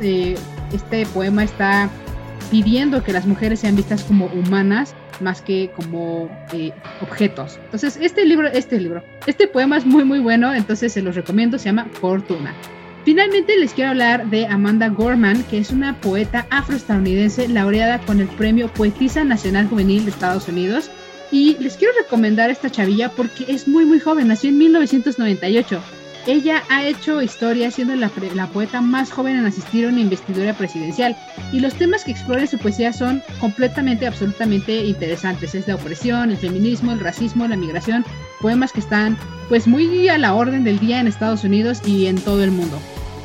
este 0.73 1.07
poema 1.07 1.45
está 1.45 1.91
pidiendo 2.51 3.03
que 3.03 3.13
las 3.13 3.27
mujeres 3.27 3.61
sean 3.61 3.77
vistas 3.77 4.05
como 4.05 4.27
humanas 4.27 4.95
más 5.21 5.43
que 5.43 5.71
como 5.77 6.29
eh, 6.53 6.73
objetos. 7.01 7.59
Entonces, 7.65 7.99
este 8.01 8.25
libro, 8.25 8.49
este 8.49 8.81
libro, 8.81 9.03
este 9.27 9.47
poema 9.47 9.77
es 9.77 9.87
muy 9.87 10.05
muy 10.05 10.19
bueno, 10.19 10.53
entonces 10.55 10.93
se 10.93 11.03
los 11.03 11.15
recomiendo, 11.15 11.59
se 11.59 11.67
llama 11.67 11.87
Fortuna. 12.01 12.55
Finalmente 13.05 13.59
les 13.59 13.75
quiero 13.75 13.91
hablar 13.91 14.31
de 14.31 14.47
Amanda 14.47 14.89
Gorman, 14.89 15.43
que 15.45 15.59
es 15.59 15.71
una 15.71 16.01
poeta 16.01 16.47
afroestadounidense 16.51 17.49
laureada 17.49 17.99
con 18.01 18.21
el 18.21 18.29
premio 18.29 18.69
Poetisa 18.69 19.25
Nacional 19.25 19.69
Juvenil 19.69 20.05
de 20.05 20.11
Estados 20.11 20.49
Unidos. 20.49 20.91
Y 21.31 21.59
les 21.59 21.77
quiero 21.77 21.93
recomendar 22.03 22.51
esta 22.51 22.71
chavilla 22.71 23.11
porque 23.11 23.45
es 23.49 23.69
muy 23.69 23.85
muy 23.85 24.01
joven, 24.01 24.29
nació 24.29 24.51
en 24.51 24.59
1998. 24.59 25.83
Ella 26.27 26.63
ha 26.71 26.83
hecho 26.87 27.21
historia 27.21 27.71
siendo 27.71 27.95
la, 27.97 28.09
poeta 28.49 28.81
más 28.81 29.13
joven 29.13 29.37
en 29.37 29.45
asistir 29.45 29.85
a 29.85 29.89
una 29.91 30.01
investidura 30.01 30.55
presidencial 30.55 31.15
y 31.53 31.61
los 31.61 31.75
temas 31.75 32.05
que 32.05 32.13
explora 32.13 32.41
en 32.41 32.49
su 32.49 32.57
poesía 32.57 32.95
son 32.95 33.23
completamente, 33.41 34.07
absolutamente 34.07 34.85
interesantes. 34.85 35.55
Es 35.55 35.69
la 35.69 35.75
opresión, 35.75 36.31
el 36.31 36.39
feminismo, 36.39 36.93
el 36.93 37.01
racismo, 37.01 37.47
la 37.47 37.57
migración, 37.57 38.07
poemas 38.41 38.73
que 38.73 38.81
están 38.81 39.19
pues 39.51 39.67
muy 39.67 40.09
a 40.09 40.17
la 40.17 40.35
orden 40.35 40.65
del 40.65 40.79
día 40.79 40.99
en 40.99 41.09
Estados 41.09 41.45
Unidos 41.45 41.83
y 41.85 42.07
en 42.07 42.17
todo 42.17 42.43
el 42.43 42.51
mundo. 42.51 42.79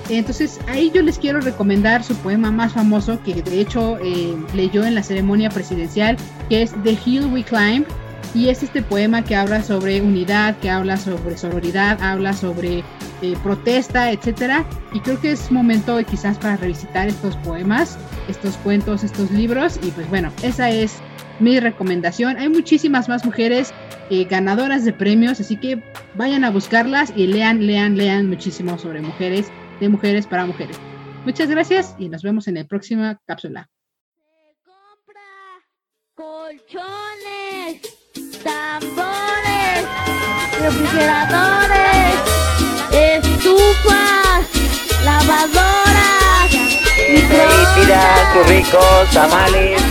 Entonces 0.10 0.60
ahí 0.68 0.92
yo 0.94 1.02
les 1.02 1.20
quiero 1.20 1.40
recomendar 1.40 2.04
su 2.04 2.16
poema 2.16 2.52
más 2.52 2.74
famoso 2.74 3.22
que 3.24 3.42
de 3.42 3.62
hecho 3.62 3.98
eh, 4.00 4.36
leyó 4.54 4.84
en 4.84 4.96
la 4.96 5.04
ceremonia 5.04 5.50
presidencial, 5.50 6.18
que 6.50 6.64
es 6.64 6.74
The 6.84 6.98
Hill 7.06 7.28
We 7.28 7.44
Climb, 7.44 7.86
y 8.34 8.50
es 8.50 8.64
este 8.64 8.82
poema 8.82 9.24
que 9.24 9.36
habla 9.36 9.64
sobre 9.64 10.02
unidad, 10.02 10.58
que 10.60 10.70
habla 10.70 10.98
sobre 10.98 11.38
sororidad, 11.38 12.02
habla 12.02 12.34
sobre 12.34 12.84
eh, 13.22 13.36
protesta, 13.44 14.12
etcétera. 14.12 14.66
Y 14.94 15.00
creo 15.00 15.20
que 15.20 15.32
es 15.32 15.52
momento 15.52 15.98
quizás 16.06 16.38
para 16.38 16.58
revisitar 16.58 17.08
estos 17.08 17.36
poemas, 17.38 17.98
estos 18.28 18.56
cuentos, 18.58 19.04
estos 19.04 19.32
libros. 19.32 19.80
Y 19.84 19.92
pues 19.92 20.10
bueno, 20.10 20.32
esa 20.44 20.70
es 20.70 21.00
mi 21.40 21.60
recomendación. 21.60 22.38
Hay 22.38 22.50
muchísimas 22.50 23.10
más 23.10 23.26
mujeres 23.26 23.74
eh, 24.10 24.26
ganadoras 24.26 24.86
de 24.86 24.94
premios, 24.94 25.40
así 25.40 25.58
que 25.58 25.84
vayan 26.16 26.44
a 26.44 26.52
buscarlas 26.52 27.12
y 27.16 27.28
lean, 27.28 27.66
lean, 27.66 27.98
lean 27.98 28.28
muchísimo 28.28 28.78
sobre 28.78 29.02
mujeres, 29.02 29.48
de 29.80 29.90
mujeres 29.90 30.28
para 30.28 30.46
mujeres. 30.46 30.78
Muchas 31.26 31.50
gracias 31.50 31.96
y 31.98 32.10
nos 32.10 32.24
vemos 32.24 32.48
en 32.48 32.56
la 32.56 32.64
próxima 32.64 33.20
cápsula. 33.26 33.70
colchones 36.16 37.99
tambores, 38.44 39.86
refrigeradores, 40.62 42.16
estufas, 42.92 44.46
lavadoras, 45.04 46.52
microondas, 47.10 48.34
curricos, 48.34 49.10
tamales. 49.14 49.82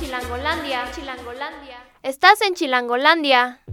Chilangolandia, 0.00 0.84
Chilangolandia. 0.94 1.76
Estás 2.02 2.40
en 2.42 2.54
Chilangolandia. 2.54 3.63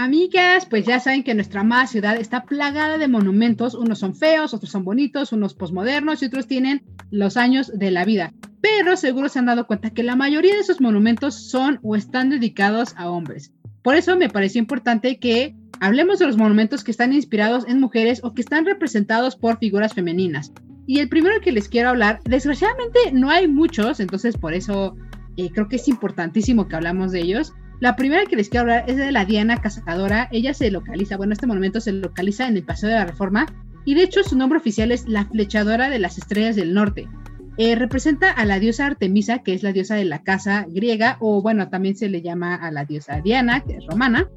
Amigas, 0.00 0.64
pues 0.64 0.86
ya 0.86 1.00
saben 1.00 1.24
que 1.24 1.34
nuestra 1.34 1.62
amada 1.62 1.88
ciudad 1.88 2.16
está 2.18 2.44
plagada 2.44 2.98
de 2.98 3.08
monumentos, 3.08 3.74
unos 3.74 3.98
son 3.98 4.14
feos, 4.14 4.54
otros 4.54 4.70
son 4.70 4.84
bonitos, 4.84 5.32
unos 5.32 5.54
posmodernos 5.54 6.22
y 6.22 6.26
otros 6.26 6.46
tienen 6.46 6.84
los 7.10 7.36
años 7.36 7.72
de 7.76 7.90
la 7.90 8.04
vida. 8.04 8.32
Pero 8.60 8.96
seguro 8.96 9.28
se 9.28 9.40
han 9.40 9.46
dado 9.46 9.66
cuenta 9.66 9.90
que 9.90 10.04
la 10.04 10.14
mayoría 10.14 10.54
de 10.54 10.60
esos 10.60 10.80
monumentos 10.80 11.50
son 11.50 11.80
o 11.82 11.96
están 11.96 12.30
dedicados 12.30 12.94
a 12.96 13.10
hombres. 13.10 13.52
Por 13.82 13.96
eso 13.96 14.16
me 14.16 14.28
pareció 14.28 14.60
importante 14.60 15.18
que 15.18 15.56
hablemos 15.80 16.20
de 16.20 16.28
los 16.28 16.36
monumentos 16.36 16.84
que 16.84 16.92
están 16.92 17.12
inspirados 17.12 17.66
en 17.66 17.80
mujeres 17.80 18.20
o 18.22 18.34
que 18.34 18.42
están 18.42 18.66
representados 18.66 19.34
por 19.34 19.58
figuras 19.58 19.94
femeninas. 19.94 20.52
Y 20.86 21.00
el 21.00 21.08
primero 21.08 21.40
que 21.40 21.50
les 21.50 21.68
quiero 21.68 21.88
hablar, 21.88 22.20
desgraciadamente 22.22 23.00
no 23.14 23.30
hay 23.30 23.48
muchos, 23.48 23.98
entonces 23.98 24.36
por 24.36 24.54
eso 24.54 24.94
eh, 25.36 25.50
creo 25.52 25.68
que 25.68 25.74
es 25.74 25.88
importantísimo 25.88 26.68
que 26.68 26.76
hablamos 26.76 27.10
de 27.10 27.22
ellos. 27.22 27.52
La 27.80 27.94
primera 27.94 28.26
que 28.26 28.36
les 28.36 28.48
quiero 28.48 28.62
hablar 28.62 28.84
es 28.88 28.96
de 28.96 29.12
la 29.12 29.24
Diana 29.24 29.60
Cazadora. 29.60 30.28
Ella 30.32 30.52
se 30.52 30.70
localiza, 30.70 31.16
bueno, 31.16 31.32
este 31.32 31.46
monumento 31.46 31.80
se 31.80 31.92
localiza 31.92 32.48
en 32.48 32.56
el 32.56 32.64
Paseo 32.64 32.88
de 32.88 32.96
la 32.96 33.04
Reforma 33.04 33.46
y 33.84 33.94
de 33.94 34.02
hecho 34.02 34.22
su 34.24 34.36
nombre 34.36 34.58
oficial 34.58 34.90
es 34.90 35.08
la 35.08 35.24
Flechadora 35.26 35.88
de 35.88 35.98
las 35.98 36.18
Estrellas 36.18 36.56
del 36.56 36.74
Norte. 36.74 37.08
Eh, 37.56 37.74
representa 37.74 38.30
a 38.30 38.44
la 38.44 38.60
diosa 38.60 38.86
Artemisa, 38.86 39.38
que 39.38 39.54
es 39.54 39.62
la 39.62 39.72
diosa 39.72 39.96
de 39.96 40.04
la 40.04 40.22
casa 40.22 40.66
griega, 40.68 41.16
o 41.20 41.42
bueno, 41.42 41.68
también 41.68 41.96
se 41.96 42.08
le 42.08 42.22
llama 42.22 42.54
a 42.54 42.70
la 42.70 42.84
diosa 42.84 43.20
Diana, 43.20 43.64
que 43.64 43.76
es 43.76 43.86
romana. 43.86 44.28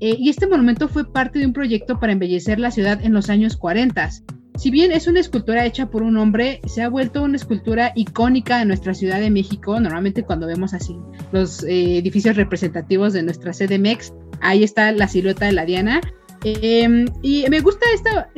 Eh, 0.00 0.16
y 0.18 0.28
este 0.28 0.48
monumento 0.48 0.88
fue 0.88 1.12
parte 1.12 1.38
de 1.38 1.46
un 1.46 1.52
proyecto 1.52 2.00
para 2.00 2.12
embellecer 2.12 2.58
la 2.58 2.72
ciudad 2.72 3.00
en 3.04 3.12
los 3.12 3.30
años 3.30 3.56
40. 3.56 4.10
Si 4.56 4.70
bien 4.70 4.92
es 4.92 5.08
una 5.08 5.18
escultura 5.18 5.66
hecha 5.66 5.86
por 5.86 6.02
un 6.02 6.16
hombre, 6.16 6.60
se 6.66 6.82
ha 6.82 6.88
vuelto 6.88 7.22
una 7.22 7.36
escultura 7.36 7.92
icónica 7.96 8.62
en 8.62 8.68
nuestra 8.68 8.94
Ciudad 8.94 9.18
de 9.18 9.30
México. 9.30 9.80
Normalmente 9.80 10.22
cuando 10.22 10.46
vemos 10.46 10.74
así 10.74 10.96
los 11.32 11.64
eh, 11.64 11.98
edificios 11.98 12.36
representativos 12.36 13.12
de 13.12 13.24
nuestra 13.24 13.52
CDMX, 13.52 14.12
ahí 14.40 14.62
está 14.62 14.92
la 14.92 15.08
silueta 15.08 15.46
de 15.46 15.52
la 15.52 15.64
Diana. 15.64 16.00
Em, 16.44 17.06
y 17.20 17.46
me 17.50 17.60
gusta 17.60 17.84
esta, 17.94 18.30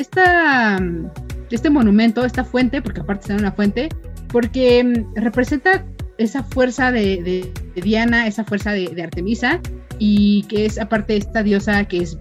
este 1.51 1.71
monumento, 1.71 2.25
esta 2.25 2.45
fuente, 2.45 2.81
porque 2.81 3.01
aparte 3.01 3.23
está 3.23 3.35
una 3.35 3.53
fuente, 3.53 3.91
porque 4.29 4.79
em, 4.79 5.07
representa 5.17 5.85
esa 6.17 6.43
fuerza 6.43 6.93
de, 6.93 7.53
Diana, 7.75 8.27
esa 8.27 8.43
fuerza 8.45 8.73
de, 8.73 8.89
de 8.89 9.03
Artemisa, 9.03 9.61
y 9.99 10.45
que 10.45 10.65
es 10.65 10.79
aparte 10.79 11.17
esta 11.17 11.43
diosa 11.43 11.85
que 11.85 11.99
es 11.99 12.19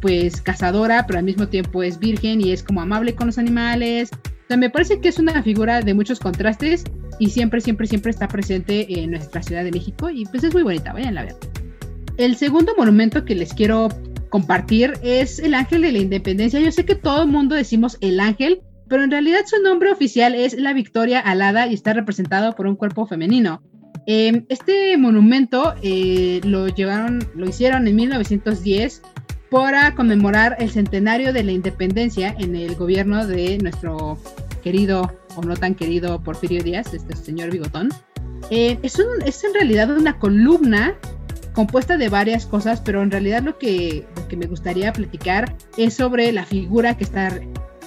pues 0.00 0.40
cazadora, 0.40 1.06
pero 1.06 1.18
al 1.18 1.24
mismo 1.24 1.48
tiempo 1.48 1.82
es 1.82 1.98
virgen 1.98 2.40
y 2.40 2.52
es 2.52 2.62
como 2.62 2.80
amable 2.80 3.14
con 3.14 3.26
los 3.26 3.38
animales. 3.38 4.10
O 4.12 4.46
sea, 4.48 4.56
me 4.56 4.70
parece 4.70 5.00
que 5.00 5.08
es 5.08 5.18
una 5.18 5.42
figura 5.42 5.80
de 5.80 5.94
muchos 5.94 6.20
contrastes 6.20 6.84
y 7.18 7.30
siempre, 7.30 7.60
siempre, 7.60 7.86
siempre 7.86 8.10
está 8.10 8.28
presente 8.28 9.00
en 9.00 9.10
nuestra 9.10 9.42
Ciudad 9.42 9.64
de 9.64 9.72
México 9.72 10.10
y 10.10 10.24
pues 10.26 10.44
es 10.44 10.52
muy 10.52 10.62
bonita, 10.62 10.92
vayan 10.92 11.18
a 11.18 11.24
ver. 11.24 11.36
El 12.16 12.36
segundo 12.36 12.72
monumento 12.76 13.24
que 13.24 13.34
les 13.34 13.52
quiero 13.52 13.88
compartir 14.30 14.94
es 15.02 15.38
el 15.38 15.54
Ángel 15.54 15.82
de 15.82 15.92
la 15.92 15.98
Independencia. 15.98 16.60
Yo 16.60 16.72
sé 16.72 16.84
que 16.84 16.94
todo 16.94 17.22
el 17.22 17.28
mundo 17.28 17.54
decimos 17.54 17.98
el 18.00 18.20
Ángel, 18.20 18.60
pero 18.88 19.02
en 19.02 19.10
realidad 19.10 19.40
su 19.46 19.62
nombre 19.62 19.90
oficial 19.90 20.34
es 20.34 20.54
la 20.54 20.72
Victoria 20.72 21.20
Alada 21.20 21.66
y 21.66 21.74
está 21.74 21.92
representado 21.92 22.54
por 22.54 22.66
un 22.66 22.76
cuerpo 22.76 23.06
femenino. 23.06 23.62
Em, 24.06 24.46
este 24.48 24.96
monumento 24.96 25.74
eh, 25.82 26.40
lo 26.44 26.68
llevaron, 26.68 27.26
lo 27.34 27.48
hicieron 27.48 27.88
en 27.88 27.96
1910 27.96 29.02
para 29.50 29.94
conmemorar 29.94 30.56
el 30.58 30.70
centenario 30.70 31.32
de 31.32 31.44
la 31.44 31.52
independencia 31.52 32.34
en 32.38 32.56
el 32.56 32.74
gobierno 32.74 33.26
de 33.26 33.58
nuestro 33.58 34.18
querido 34.62 35.12
o 35.36 35.42
no 35.42 35.56
tan 35.56 35.74
querido 35.74 36.22
Porfirio 36.22 36.62
Díaz, 36.62 36.92
este 36.92 37.14
señor 37.16 37.50
Bigotón. 37.50 37.90
Eh, 38.50 38.78
es, 38.82 38.98
es 39.24 39.44
en 39.44 39.54
realidad 39.54 39.90
una 39.96 40.18
columna 40.18 40.94
compuesta 41.54 41.96
de 41.96 42.08
varias 42.08 42.46
cosas, 42.46 42.80
pero 42.80 43.02
en 43.02 43.10
realidad 43.10 43.42
lo 43.42 43.58
que, 43.58 44.06
lo 44.16 44.28
que 44.28 44.36
me 44.36 44.46
gustaría 44.46 44.92
platicar 44.92 45.56
es 45.76 45.94
sobre 45.94 46.30
la 46.32 46.44
figura 46.44 46.96
que 46.96 47.04
está 47.04 47.40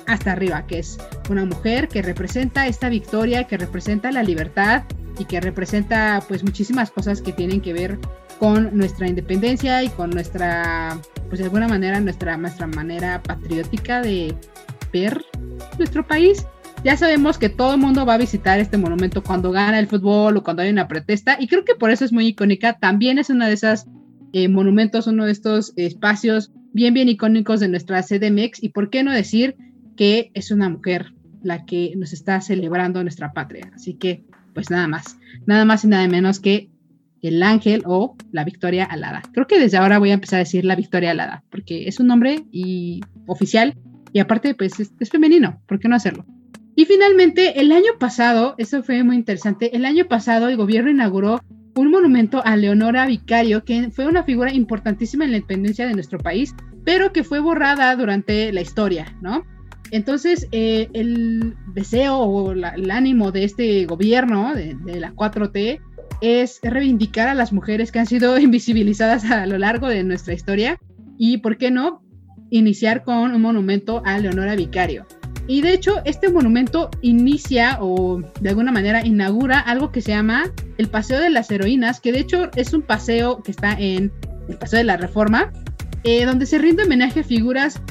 hasta 0.07 0.31
arriba, 0.31 0.65
que 0.65 0.79
es 0.79 0.97
una 1.29 1.45
mujer 1.45 1.87
que 1.87 2.01
representa 2.01 2.67
esta 2.67 2.89
victoria, 2.89 3.45
que 3.45 3.57
representa 3.57 4.11
la 4.11 4.23
libertad 4.23 4.83
y 5.19 5.25
que 5.25 5.39
representa 5.39 6.23
pues 6.27 6.43
muchísimas 6.43 6.89
cosas 6.89 7.21
que 7.21 7.31
tienen 7.31 7.61
que 7.61 7.73
ver 7.73 7.99
con 8.39 8.75
nuestra 8.75 9.07
independencia 9.07 9.83
y 9.83 9.89
con 9.89 10.09
nuestra, 10.09 10.99
pues 11.29 11.39
de 11.39 11.45
alguna 11.45 11.67
manera, 11.67 11.99
nuestra, 11.99 12.35
nuestra 12.37 12.67
manera 12.67 13.21
patriótica 13.23 14.01
de 14.01 14.35
ver 14.91 15.23
nuestro 15.77 16.05
país. 16.05 16.45
Ya 16.83 16.95
sabemos 16.95 17.37
que 17.37 17.49
todo 17.49 17.73
el 17.73 17.79
mundo 17.79 18.05
va 18.05 18.15
a 18.15 18.17
visitar 18.17 18.59
este 18.59 18.77
monumento 18.77 19.21
cuando 19.21 19.51
gana 19.51 19.79
el 19.79 19.87
fútbol 19.87 20.37
o 20.37 20.43
cuando 20.43 20.63
hay 20.63 20.69
una 20.69 20.87
protesta 20.87 21.37
y 21.39 21.47
creo 21.47 21.65
que 21.65 21.75
por 21.75 21.91
eso 21.91 22.05
es 22.05 22.13
muy 22.13 22.27
icónica. 22.27 22.77
También 22.79 23.19
es 23.19 23.29
una 23.29 23.47
de 23.47 23.53
esas 23.53 23.87
eh, 24.31 24.47
monumentos, 24.47 25.07
uno 25.07 25.25
de 25.25 25.31
estos 25.31 25.73
espacios 25.75 26.51
bien, 26.71 26.93
bien 26.93 27.09
icónicos 27.09 27.59
de 27.59 27.67
nuestra 27.67 28.01
CDMX 28.01 28.63
y 28.63 28.69
por 28.69 28.89
qué 28.89 29.03
no 29.03 29.11
decir 29.11 29.55
que 29.97 30.31
es 30.33 30.51
una 30.51 30.69
mujer 30.69 31.13
la 31.43 31.65
que 31.65 31.93
nos 31.97 32.13
está 32.13 32.39
celebrando 32.41 33.01
nuestra 33.03 33.33
patria. 33.33 33.71
Así 33.73 33.95
que, 33.95 34.23
pues 34.53 34.69
nada 34.69 34.87
más, 34.87 35.17
nada 35.45 35.65
más 35.65 35.83
y 35.83 35.87
nada 35.87 36.07
menos 36.07 36.39
que 36.39 36.69
el 37.21 37.43
ángel 37.43 37.83
o 37.85 38.15
la 38.31 38.43
victoria 38.43 38.85
alada. 38.85 39.21
Creo 39.33 39.47
que 39.47 39.59
desde 39.59 39.77
ahora 39.77 39.99
voy 39.99 40.11
a 40.11 40.15
empezar 40.15 40.37
a 40.37 40.43
decir 40.43 40.65
la 40.65 40.75
victoria 40.75 41.11
alada, 41.11 41.43
porque 41.49 41.87
es 41.87 41.99
un 41.99 42.07
nombre 42.07 42.43
y 42.51 43.01
oficial 43.27 43.75
y 44.13 44.19
aparte 44.19 44.55
pues 44.55 44.79
es, 44.79 45.09
femenino, 45.09 45.61
¿por 45.67 45.79
qué 45.79 45.87
no 45.87 45.95
hacerlo? 45.95 46.25
Y 46.75 46.85
finalmente, 46.85 47.59
el 47.59 47.71
año 47.71 47.91
pasado, 47.99 48.55
eso 48.57 48.83
fue 48.83 49.03
muy 49.03 49.17
interesante, 49.17 49.75
el 49.75 49.85
año 49.85 50.05
pasado 50.05 50.47
el 50.47 50.57
gobierno 50.57 50.89
inauguró 50.89 51.41
un 51.75 51.91
monumento 51.91 52.41
a 52.45 52.55
Leonora 52.55 53.05
Vicario, 53.05 53.63
que 53.63 53.91
fue 53.91 54.07
una 54.07 54.23
figura 54.23 54.53
importantísima 54.53 55.25
en 55.25 55.31
la 55.31 55.37
independencia 55.37 55.87
de 55.87 55.93
nuestro 55.93 56.19
país, 56.19 56.55
pero 56.85 57.11
que 57.11 57.23
fue 57.23 57.39
borrada 57.39 57.95
durante 57.95 58.51
la 58.53 58.61
historia, 58.61 59.17
¿no? 59.21 59.43
Entonces, 59.91 60.47
eh, 60.51 60.87
el 60.93 61.55
deseo 61.73 62.17
o 62.17 62.51
el 62.51 62.91
ánimo 62.91 63.31
de 63.31 63.43
este 63.43 63.85
gobierno, 63.85 64.53
de, 64.53 64.75
de 64.75 64.99
la 64.99 65.13
4T, 65.13 65.81
es 66.21 66.59
reivindicar 66.63 67.27
a 67.27 67.33
las 67.33 67.53
mujeres 67.53 67.91
que 67.91 67.99
han 67.99 68.05
sido 68.05 68.37
invisibilizadas 68.39 69.25
a 69.25 69.45
lo 69.45 69.57
largo 69.57 69.87
de 69.87 70.03
nuestra 70.03 70.33
historia 70.33 70.79
y, 71.17 71.37
¿por 71.37 71.57
qué 71.57 71.71
no?, 71.71 72.01
iniciar 72.51 73.03
con 73.03 73.31
un 73.31 73.41
monumento 73.41 74.01
a 74.05 74.17
Leonora 74.17 74.55
Vicario. 74.55 75.05
Y 75.47 75.61
de 75.61 75.73
hecho, 75.73 76.01
este 76.05 76.29
monumento 76.29 76.91
inicia 77.01 77.79
o 77.81 78.21
de 78.39 78.49
alguna 78.49 78.71
manera 78.71 79.05
inaugura 79.05 79.59
algo 79.59 79.91
que 79.91 80.01
se 80.01 80.11
llama 80.11 80.43
el 80.77 80.87
Paseo 80.89 81.19
de 81.19 81.31
las 81.31 81.49
Heroínas, 81.49 81.99
que 81.99 82.11
de 82.11 82.19
hecho 82.19 82.51
es 82.55 82.73
un 82.73 82.83
paseo 82.83 83.41
que 83.41 83.51
está 83.51 83.73
en 83.73 84.11
el 84.47 84.57
Paseo 84.57 84.77
de 84.77 84.83
la 84.83 84.97
Reforma, 84.97 85.51
eh, 86.03 86.25
donde 86.25 86.45
se 86.45 86.59
rinde 86.59 86.83
homenaje 86.83 87.21
a 87.21 87.23
figuras 87.23 87.81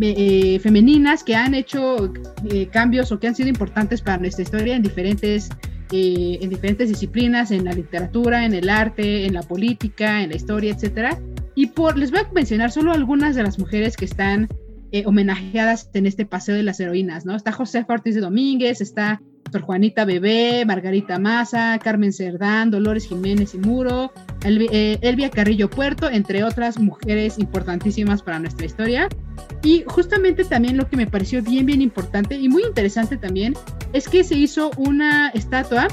eh, 0.00 0.58
femeninas 0.60 1.22
que 1.22 1.36
han 1.36 1.54
hecho 1.54 2.12
eh, 2.50 2.66
cambios 2.66 3.12
o 3.12 3.18
que 3.18 3.28
han 3.28 3.34
sido 3.34 3.48
importantes 3.48 4.02
para 4.02 4.18
nuestra 4.18 4.42
historia 4.42 4.74
en 4.74 4.82
diferentes, 4.82 5.48
en 5.90 6.50
diferentes 6.50 6.88
disciplinas, 6.88 7.50
en 7.50 7.64
la 7.64 7.72
literatura, 7.72 8.44
en 8.44 8.54
el 8.54 8.68
arte, 8.68 9.26
en 9.26 9.34
la 9.34 9.42
política, 9.42 10.22
en 10.22 10.30
la 10.30 10.36
historia, 10.36 10.76
etc. 10.78 11.16
Y 11.54 11.66
por, 11.66 11.96
les 11.96 12.10
voy 12.10 12.20
a 12.20 12.28
mencionar 12.32 12.70
solo 12.70 12.92
algunas 12.92 13.34
de 13.34 13.42
las 13.42 13.58
mujeres 13.58 13.96
que 13.96 14.04
están 14.04 14.48
eh, 14.92 15.04
homenajeadas 15.06 15.90
en 15.94 16.06
este 16.06 16.24
paseo 16.24 16.54
de 16.54 16.62
las 16.62 16.80
heroínas, 16.80 17.26
¿no? 17.26 17.36
Está 17.36 17.52
José 17.52 17.84
Ortiz 17.88 18.14
de 18.14 18.20
Domínguez, 18.20 18.80
está 18.80 19.20
Sor 19.50 19.62
Juanita 19.62 20.04
Bebé, 20.04 20.64
Margarita 20.66 21.18
Maza, 21.18 21.78
Carmen 21.82 22.12
Cerdán, 22.12 22.70
Dolores 22.70 23.06
Jiménez 23.06 23.54
y 23.54 23.58
Muro, 23.58 24.12
eh, 24.44 24.98
Elvia 25.00 25.30
Carrillo 25.30 25.70
Puerto, 25.70 26.10
entre 26.10 26.44
otras 26.44 26.78
mujeres 26.78 27.38
importantísimas 27.38 28.22
para 28.22 28.38
nuestra 28.38 28.66
historia. 28.66 29.08
Y 29.62 29.84
justamente 29.86 30.44
también 30.44 30.76
lo 30.76 30.88
que 30.88 30.96
me 30.96 31.06
pareció 31.06 31.42
bien, 31.42 31.66
bien 31.66 31.82
importante 31.82 32.36
y 32.36 32.48
muy 32.48 32.62
interesante 32.64 33.16
también 33.16 33.54
es 33.92 34.08
que 34.08 34.22
se 34.22 34.36
hizo 34.36 34.70
una 34.76 35.28
estatua 35.30 35.88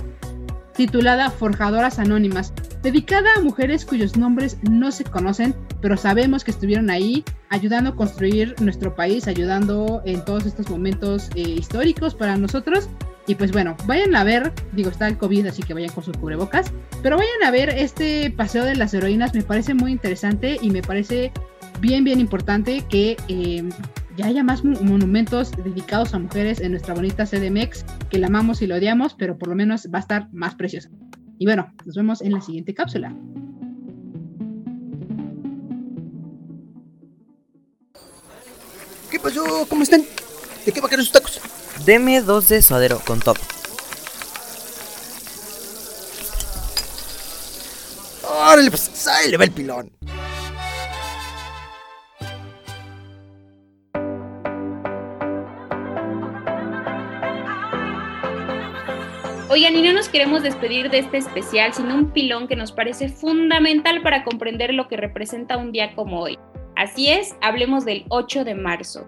titulada 0.76 1.30
Forjadoras 1.32 2.00
Anónimas, 2.00 2.54
dedicada 2.84 3.30
a 3.38 3.42
mujeres 3.42 3.86
cuyos 3.86 4.18
nombres 4.18 4.58
no 4.70 4.92
se 4.92 5.06
conocen, 5.06 5.56
pero 5.82 5.98
sabemos 5.98 6.44
que 6.44 6.52
estuvieron 6.52 6.90
ahí 6.90 7.24
ayudando 7.50 7.92
a 7.92 7.96
construir 7.96 8.56
nuestro 8.60 8.94
país, 8.94 9.28
ayudando 9.28 10.02
en 10.06 10.24
todos 10.26 10.46
estos 10.46 10.70
momentos 10.70 11.30
eh, 11.36 11.42
históricos 11.42 12.14
para 12.14 12.38
nosotros. 12.38 12.90
Y 13.28 13.36
pues 13.36 13.52
bueno, 13.52 13.76
vayan 13.86 14.16
a 14.16 14.24
ver, 14.24 14.54
digo, 14.74 14.90
está 14.90 15.08
el 15.08 15.18
COVID, 15.18 15.48
así 15.48 15.64
que 15.64 15.74
vayan 15.74 15.92
con 15.92 16.04
sus 16.04 16.16
cubrebocas, 16.18 16.72
pero 17.02 17.18
vayan 17.18 17.44
a 17.44 17.52
ver 17.52 17.70
este 17.70 18.30
paseo 18.30 18.64
de 18.64 18.76
las 18.76 18.94
heroínas, 18.94 19.34
me 19.34 19.42
parece 19.42 19.74
muy 19.74 19.92
interesante 19.92 20.60
y 20.62 20.70
me 20.70 20.84
parece 20.84 21.32
bien, 21.80 22.04
bien 22.04 22.20
importante 22.20 22.84
que 22.88 23.18
eh, 23.28 23.68
ya 24.16 24.28
haya 24.28 24.44
más 24.44 24.64
monumentos 24.64 25.52
dedicados 25.52 26.14
a 26.14 26.20
mujeres 26.20 26.62
en 26.62 26.72
nuestra 26.72 26.94
bonita 26.94 27.26
CDMX, 27.26 27.86
que 28.10 28.20
la 28.20 28.28
amamos 28.28 28.62
y 28.62 28.68
la 28.68 28.76
odiamos, 28.76 29.16
pero 29.16 29.38
por 29.38 29.50
lo 29.50 29.56
menos 29.56 29.88
va 29.94 30.00
a 30.00 30.02
estar 30.02 30.30
más 30.32 30.56
preciosa. 30.56 30.90
Y 31.38 31.46
bueno, 31.46 31.74
nos 31.84 31.96
vemos 31.96 32.22
en 32.22 32.32
la 32.32 32.42
siguiente 32.42 32.74
cápsula. 32.74 33.14
¿Qué 39.10 39.20
pasó? 39.20 39.66
¿Cómo 39.68 39.84
están? 39.84 40.04
¿De 40.66 40.72
qué 40.72 40.82
va 40.82 40.90
sus 40.90 41.12
tacos? 41.12 41.25
Deme 41.86 42.20
dos 42.22 42.50
de 42.50 42.64
suadero 42.64 43.00
con 43.06 43.20
top. 43.20 43.38
¡Órale, 48.28 48.72
pues! 48.72 49.08
¡Ahí 49.08 49.30
le 49.30 49.38
va 49.38 49.44
el 49.44 49.52
pilón! 49.52 49.92
Oigan, 59.50 59.76
y 59.76 59.84
no 59.84 59.94
nos 59.94 60.10
queremos 60.10 60.42
despedir 60.42 60.90
de 60.90 61.00
este 61.00 61.18
especial 61.18 61.72
sin 61.72 61.92
un 61.92 62.12
pilón 62.12 62.48
que 62.48 62.56
nos 62.56 62.72
parece 62.72 63.10
fundamental 63.10 64.02
para 64.02 64.24
comprender 64.24 64.74
lo 64.74 64.88
que 64.88 64.98
representa 64.98 65.58
un 65.58 65.72
día 65.72 65.94
como 65.94 66.22
hoy. 66.22 66.40
Así 66.76 67.10
es, 67.10 67.36
hablemos 67.42 67.86
del 67.86 68.06
8 68.10 68.44
de 68.44 68.56
marzo. 68.56 69.06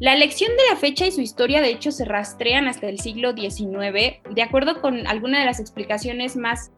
La 0.00 0.12
elección 0.12 0.50
de 0.56 0.62
la 0.70 0.76
fecha 0.76 1.06
y 1.06 1.12
su 1.12 1.20
historia 1.20 1.60
de 1.60 1.70
hecho 1.70 1.92
se 1.92 2.04
rastrean 2.04 2.66
hasta 2.66 2.88
el 2.88 2.98
siglo 2.98 3.32
XIX. 3.32 4.18
De 4.28 4.42
acuerdo 4.42 4.80
con 4.80 5.06
alguna 5.06 5.38
de 5.38 5.44
las 5.44 5.60
explicaciones 5.60 6.36
más 6.36 6.72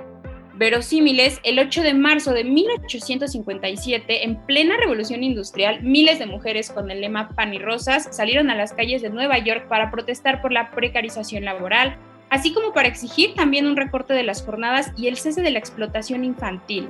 verosímiles, 0.57 1.40
el 1.42 1.59
8 1.59 1.83
de 1.83 1.94
marzo 1.94 2.35
de 2.35 2.44
1857, 2.44 4.24
en 4.24 4.37
plena 4.44 4.76
revolución 4.76 5.24
industrial, 5.24 5.83
miles 5.83 6.18
de 6.18 6.26
mujeres 6.26 6.70
con 6.70 6.90
el 6.90 7.00
lema 7.00 7.31
Pan 7.31 7.55
y 7.55 7.59
Rosas 7.59 8.09
salieron 8.11 8.50
a 8.50 8.55
las 8.55 8.74
calles 8.74 9.00
de 9.00 9.09
Nueva 9.09 9.38
York 9.38 9.66
para 9.66 9.90
protestar 9.90 10.42
por 10.42 10.52
la 10.52 10.70
precarización 10.70 11.44
laboral, 11.44 11.96
así 12.29 12.52
como 12.52 12.74
para 12.74 12.88
exigir 12.88 13.35
también 13.35 13.66
un 13.66 13.76
recorte 13.76 14.12
de 14.12 14.24
las 14.24 14.44
jornadas 14.44 14.92
y 14.94 15.09
el 15.09 15.16
cese 15.16 15.40
de 15.40 15.50
la 15.50 15.59
explotación 15.59 16.22
infantil. 16.22 16.88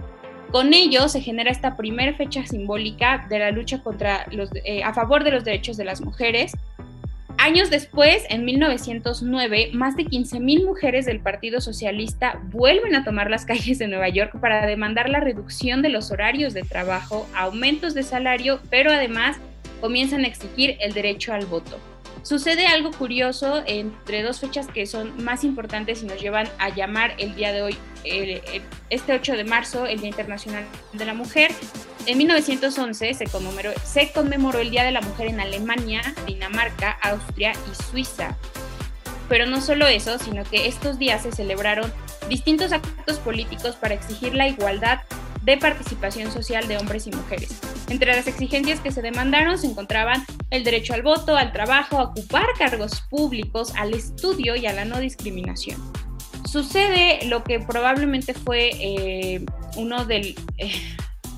Con 0.51 0.73
ello 0.75 1.09
se 1.09 1.21
genera 1.21 1.51
esta 1.51 1.77
primera 1.77 2.15
fecha 2.15 2.47
simbólica 2.47 3.27
de 3.29 3.39
la 3.39 3.51
lucha 3.51 3.83
contra 3.83 4.27
los, 4.31 4.51
eh, 4.65 4.83
a 4.85 4.95
favor 4.95 5.25
de 5.25 5.33
los 5.33 5.45
derechos 5.45 5.77
de 5.77 5.85
las 5.85 6.01
mujeres. 6.01 6.53
Años 7.39 7.69
después, 7.69 8.25
en 8.31 8.45
1909, 8.47 9.71
más 9.75 9.95
de 9.97 10.05
15.000 10.05 10.65
mujeres 10.65 11.05
del 11.05 11.21
Partido 11.21 11.61
Socialista 11.61 12.41
vuelven 12.45 12.95
a 12.95 13.05
tomar 13.05 13.29
las 13.29 13.45
calles 13.45 13.79
de 13.79 13.89
Nueva 13.89 14.09
York 14.09 14.41
para 14.41 14.67
demandar 14.67 15.11
la 15.11 15.21
reducción 15.21 15.83
de 15.83 15.91
los 15.91 16.11
horarios 16.11 16.55
de 16.55 16.63
trabajo, 16.63 17.29
aumentos 17.35 17.93
de 17.93 18.05
salario, 18.05 18.61
pero 18.71 18.91
además 18.91 19.37
comienzan 19.81 20.25
a 20.25 20.29
exigir 20.29 20.77
el 20.81 20.95
derecho 20.95 21.35
al 21.35 21.45
voto. 21.45 21.79
Sucede 22.27 22.67
algo 22.67 22.91
curioso 22.91 23.63
entre 23.67 24.25
dos 24.25 24.41
fechas 24.41 24.67
que 24.67 24.87
son 24.87 25.23
más 25.23 25.45
importantes 25.45 26.03
y 26.03 26.07
nos 26.07 26.21
llevan 26.21 26.49
a 26.59 26.71
llamar 26.71 27.15
el 27.19 27.37
día 27.37 27.53
de 27.53 27.63
hoy, 27.63 27.79
este 28.91 29.13
8 29.13 29.35
de 29.35 29.45
marzo, 29.45 29.87
el 29.87 30.01
Día 30.01 30.09
Internacional 30.09 30.65
de 30.93 31.05
la 31.05 31.15
Mujer. 31.15 31.53
En 32.05 32.19
1911 32.19 33.15
se 33.15 33.27
conmemoró, 33.27 33.71
se 33.85 34.11
conmemoró 34.11 34.59
el 34.59 34.71
Día 34.71 34.83
de 34.83 34.91
la 34.91 35.03
Mujer 35.03 35.29
en 35.29 35.39
Alemania, 35.39 36.03
Dinamarca, 36.27 36.99
Austria 37.01 37.53
y 37.53 37.91
Suiza. 37.93 38.37
Pero 39.29 39.47
no 39.47 39.61
solo 39.61 39.87
eso, 39.87 40.19
sino 40.19 40.43
que 40.43 40.67
estos 40.67 40.99
días 40.99 41.23
se 41.23 41.31
celebraron 41.31 41.93
distintos 42.29 42.73
actos 42.73 43.19
políticos 43.21 43.77
para 43.77 43.95
exigir 43.95 44.35
la 44.35 44.49
igualdad 44.49 44.99
de 45.47 45.57
participación 45.57 46.33
social 46.33 46.67
de 46.67 46.77
hombres 46.77 47.07
y 47.07 47.13
mujeres. 47.13 47.61
Entre 47.89 48.15
las 48.15 48.27
exigencias 48.27 48.81
que 48.81 48.91
se 48.91 49.01
demandaron 49.01 49.59
se 49.59 49.69
encontraban 49.69 50.27
el 50.51 50.65
derecho 50.65 50.93
al 50.93 51.03
voto, 51.03 51.37
al 51.37 51.53
trabajo, 51.53 51.99
a 51.99 52.03
ocupar 52.03 52.47
cargos 52.59 53.03
públicos, 53.09 53.73
al 53.77 53.95
estudio 53.95 54.57
y 54.57 54.67
a 54.67 54.73
la 54.73 54.85
no 54.85 54.99
discriminación. 54.99 55.81
Sucede 56.51 57.25
lo 57.27 57.45
que 57.45 57.61
probablemente 57.61 58.35
fue 58.35 58.71
eh, 58.75 59.47
uno. 59.77 60.05
Eh, 60.09 60.35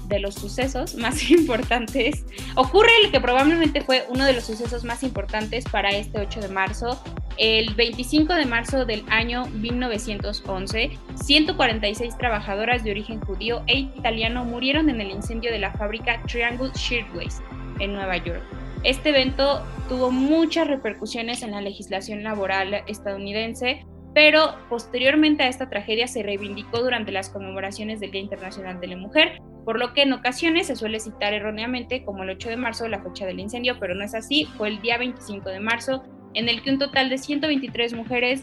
de 0.08 0.20
los 0.20 0.34
sucesos 0.34 0.94
más 0.94 1.30
importantes, 1.30 2.24
ocurre 2.56 2.88
el 3.04 3.10
que 3.10 3.20
probablemente 3.20 3.82
fue 3.82 4.06
uno 4.08 4.24
de 4.24 4.32
los 4.32 4.44
sucesos 4.44 4.82
más 4.84 5.02
importantes 5.02 5.64
para 5.70 5.90
este 5.90 6.18
8 6.18 6.40
de 6.40 6.48
marzo. 6.48 7.02
El 7.38 7.72
25 7.74 8.34
de 8.34 8.46
marzo 8.46 8.84
del 8.84 9.04
año 9.10 9.46
1911, 9.46 10.90
146 11.14 12.18
trabajadoras 12.18 12.82
de 12.82 12.90
origen 12.90 13.20
judío 13.20 13.62
e 13.68 13.78
italiano 13.78 14.44
murieron 14.44 14.90
en 14.90 15.00
el 15.00 15.12
incendio 15.12 15.52
de 15.52 15.60
la 15.60 15.72
fábrica 15.72 16.20
Triangle 16.26 16.72
Shirtwaist 16.74 17.40
en 17.78 17.92
Nueva 17.92 18.16
York. 18.16 18.42
Este 18.82 19.10
evento 19.10 19.64
tuvo 19.88 20.10
muchas 20.10 20.66
repercusiones 20.66 21.44
en 21.44 21.52
la 21.52 21.60
legislación 21.60 22.24
laboral 22.24 22.82
estadounidense, 22.88 23.86
pero 24.14 24.56
posteriormente 24.68 25.44
a 25.44 25.48
esta 25.48 25.70
tragedia 25.70 26.08
se 26.08 26.24
reivindicó 26.24 26.80
durante 26.80 27.12
las 27.12 27.30
conmemoraciones 27.30 28.00
del 28.00 28.10
Día 28.10 28.22
Internacional 28.22 28.80
de 28.80 28.88
la 28.88 28.96
Mujer, 28.96 29.40
por 29.64 29.78
lo 29.78 29.92
que 29.94 30.02
en 30.02 30.12
ocasiones 30.12 30.66
se 30.66 30.74
suele 30.74 30.98
citar 30.98 31.34
erróneamente 31.34 32.04
como 32.04 32.24
el 32.24 32.30
8 32.30 32.48
de 32.48 32.56
marzo 32.56 32.88
la 32.88 33.00
fecha 33.00 33.26
del 33.26 33.38
incendio, 33.38 33.78
pero 33.78 33.94
no 33.94 34.04
es 34.04 34.16
así, 34.16 34.46
fue 34.56 34.70
el 34.70 34.80
día 34.80 34.98
25 34.98 35.50
de 35.50 35.60
marzo 35.60 36.02
en 36.34 36.48
el 36.48 36.62
que 36.62 36.70
un 36.70 36.78
total 36.78 37.08
de 37.10 37.18
123 37.18 37.94
mujeres 37.94 38.42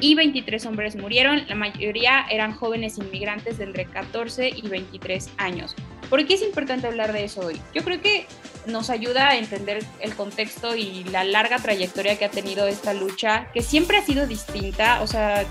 y 0.00 0.14
23 0.14 0.66
hombres 0.66 0.96
murieron, 0.96 1.46
la 1.48 1.54
mayoría 1.54 2.26
eran 2.28 2.52
jóvenes 2.52 2.98
inmigrantes 2.98 3.58
de 3.58 3.64
entre 3.64 3.84
14 3.84 4.48
y 4.48 4.68
23 4.68 5.30
años. 5.36 5.76
¿Por 6.10 6.26
qué 6.26 6.34
es 6.34 6.42
importante 6.42 6.86
hablar 6.86 7.12
de 7.12 7.24
eso 7.24 7.40
hoy? 7.40 7.58
Yo 7.74 7.82
creo 7.82 8.00
que 8.00 8.26
nos 8.66 8.90
ayuda 8.90 9.30
a 9.30 9.38
entender 9.38 9.84
el 10.00 10.14
contexto 10.14 10.76
y 10.76 11.04
la 11.04 11.24
larga 11.24 11.56
trayectoria 11.58 12.18
que 12.18 12.24
ha 12.24 12.30
tenido 12.30 12.66
esta 12.66 12.92
lucha, 12.92 13.48
que 13.54 13.62
siempre 13.62 13.96
ha 13.96 14.02
sido 14.02 14.26
distinta, 14.26 15.00
o 15.02 15.06
sea, 15.06 15.44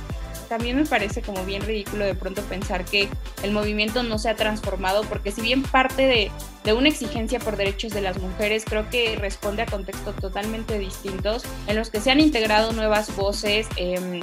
también 0.51 0.75
me 0.75 0.85
parece 0.85 1.21
como 1.21 1.45
bien 1.45 1.61
ridículo 1.61 2.03
de 2.03 2.13
pronto 2.13 2.41
pensar 2.41 2.83
que 2.83 3.07
el 3.41 3.51
movimiento 3.51 4.03
no 4.03 4.19
se 4.19 4.27
ha 4.27 4.35
transformado, 4.35 5.03
porque 5.03 5.31
si 5.31 5.39
bien 5.39 5.63
parte 5.63 6.29
de, 6.65 6.73
una 6.73 6.89
exigencia 6.89 7.39
por 7.39 7.55
derechos 7.55 7.93
de 7.93 8.01
las 8.01 8.17
mujeres, 8.17 8.65
creo 8.65 8.89
que 8.89 9.15
responde 9.15 9.61
a 9.61 9.65
contextos 9.65 10.13
totalmente 10.17 10.77
distintos 10.77 11.43
en 11.67 11.77
los 11.77 11.89
que 11.89 12.01
se 12.01 12.11
han 12.11 12.19
integrado 12.19 12.73
nuevas 12.73 13.15
voces. 13.15 13.65
Em, 13.77 14.19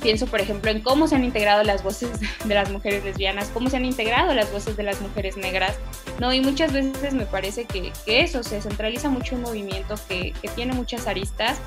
pienso, 0.00 0.28
por 0.28 0.40
ejemplo, 0.40 0.70
en 0.70 0.80
cómo 0.80 1.08
se 1.08 1.16
han 1.16 1.24
integrado 1.24 1.64
las 1.64 1.82
voces 1.82 2.10
de 2.44 2.54
las 2.54 2.70
mujeres 2.70 3.02
lesbianas, 3.02 3.48
cómo 3.48 3.68
se 3.68 3.78
han 3.78 3.84
integrado 3.84 4.32
las 4.34 4.52
voces 4.52 4.76
de 4.76 4.84
las 4.84 5.00
mujeres 5.00 5.36
negras, 5.36 5.74
¿no? 6.20 6.32
Y 6.32 6.40
muchas 6.40 6.72
veces 6.72 7.14
me 7.14 7.26
parece 7.26 7.64
que, 7.64 7.90
eso 8.06 8.44
se 8.44 8.62
centraliza 8.62 9.08
mucho 9.08 9.34
un 9.34 9.42
movimiento 9.42 9.96
que, 10.08 10.34
que 10.40 10.46
tiene 10.46 10.72
muchas 10.72 11.08
aristas, 11.08 11.58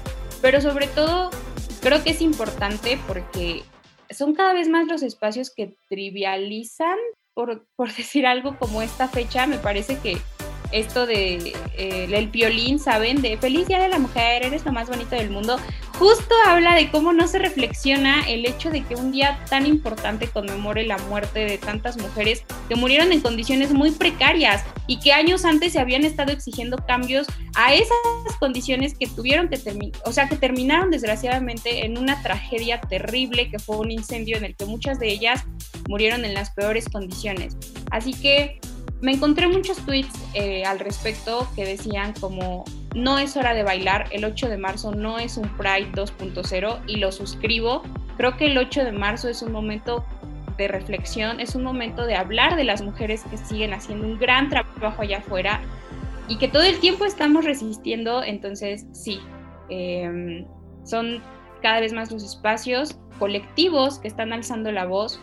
pero 0.42 0.62
sobre 0.62 0.88
todo 0.88 1.30
creo 1.86 2.04
que 2.04 2.10
es 2.10 2.22
importante 2.22 2.98
porque 3.08 3.64
son 4.10 4.34
cada 4.34 4.54
vez 4.54 4.68
más 4.68 4.88
los 4.88 5.04
espacios 5.04 5.52
que 5.52 5.78
trivializan, 5.88 6.98
por, 7.36 7.64
decir 7.98 8.26
algo 8.26 8.58
como 8.58 8.82
esta 8.82 9.08
fecha, 9.08 9.46
me 9.46 9.60
parece 9.60 10.00
que 10.00 10.18
esto 10.72 11.06
de 11.06 11.54
eh, 11.78 12.08
el 12.12 12.28
violín, 12.28 12.80
¿saben? 12.80 13.22
De 13.22 13.38
feliz 13.38 13.68
día 13.68 13.80
de 13.80 13.90
la 13.90 14.00
mujer, 14.00 14.44
eres 14.46 14.66
lo 14.66 14.72
más 14.72 14.90
bonito 14.90 15.16
del 15.16 15.30
mundo. 15.30 15.58
Justo 15.98 16.36
habla 16.46 16.76
de 16.76 16.92
cómo 16.92 17.14
no 17.14 17.26
se 17.28 17.40
reflexiona 17.40 18.28
el 18.28 18.46
hecho 18.46 18.70
de 18.70 18.84
que 18.84 18.96
un 18.96 19.14
día 19.14 19.40
tan 19.50 19.66
importante 19.66 20.28
conmemore 20.28 20.86
la 20.86 20.98
muerte 20.98 21.40
de 21.40 21.58
tantas 21.58 21.98
mujeres 21.98 22.44
que 22.68 22.76
murieron 22.76 23.14
en 23.14 23.22
condiciones 23.22 23.72
muy 23.72 23.92
precarias 23.92 24.66
y 24.88 25.00
que 25.00 25.14
años 25.14 25.46
antes 25.46 25.72
se 25.72 25.80
habían 25.80 26.04
estado 26.04 26.34
exigiendo 26.34 26.78
cambios 26.86 27.28
a 27.56 27.74
esas 27.74 27.96
condiciones 28.40 28.94
que 28.98 29.08
tuvieron 29.08 29.48
que 29.48 29.58
terminar, 29.58 30.02
o 30.04 30.12
sea, 30.12 30.28
que 30.28 30.36
terminaron 30.36 30.92
desgraciadamente 30.92 31.86
en 31.86 31.98
una 31.98 32.22
tragedia 32.22 32.82
terrible 32.82 33.50
que 33.50 33.60
fue 33.60 33.78
un 33.78 33.92
incendio 33.92 34.36
en 34.36 34.44
el 34.44 34.56
que 34.56 34.66
muchas 34.66 35.00
de 35.00 35.10
ellas 35.10 35.46
murieron 35.88 36.26
en 36.26 36.34
las 36.34 36.52
peores 36.52 36.90
condiciones. 36.90 37.56
Así 37.90 38.14
que 38.14 38.60
me 39.02 39.14
encontré 39.14 39.48
muchos 39.48 39.78
tweets 39.86 40.14
eh, 40.34 40.64
al 40.64 40.80
respecto 40.80 41.48
que 41.56 41.66
decían 41.66 42.14
como 42.20 42.66
no 42.96 43.20
es 43.20 43.36
hora 43.36 43.54
de 43.54 43.64
bailar, 43.64 44.08
el 44.12 44.24
8 44.24 44.48
de 44.48 44.58
marzo 44.58 44.92
no 44.92 45.20
es 45.20 45.38
un 45.38 45.50
Pride 45.58 45.92
2.0 45.92 46.80
y 46.88 46.96
lo 46.96 47.12
suscribo. 47.12 47.84
Creo 48.18 48.38
que 48.38 48.46
el 48.46 48.58
8 48.58 48.86
de 48.86 48.92
marzo 48.94 49.28
es 49.28 49.42
un 49.42 49.52
momento 49.52 50.06
de 50.58 50.70
reflexión, 50.70 51.42
es 51.42 51.56
un 51.56 51.64
momento 51.64 52.06
de 52.06 52.16
hablar 52.16 52.56
de 52.56 52.64
las 52.64 52.82
mujeres 52.82 53.24
que 53.30 53.38
siguen 53.38 53.74
haciendo 53.74 54.08
un 54.08 54.18
gran 54.18 54.50
trabajo 54.50 55.02
allá 55.02 55.18
afuera 55.18 55.62
y 56.30 56.38
que 56.38 56.48
todo 56.48 56.64
el 56.64 56.80
tiempo 56.80 57.06
estamos 57.06 57.44
resistiendo, 57.44 58.24
entonces 58.24 58.86
sí, 58.94 59.20
em, 59.70 60.48
son 60.86 61.22
cada 61.62 61.82
vez 61.82 61.92
más 61.92 62.12
los 62.12 62.24
espacios 62.24 62.98
colectivos 63.20 64.00
que 64.00 64.08
están 64.08 64.32
alzando 64.32 64.72
la 64.72 64.86
voz 64.86 65.20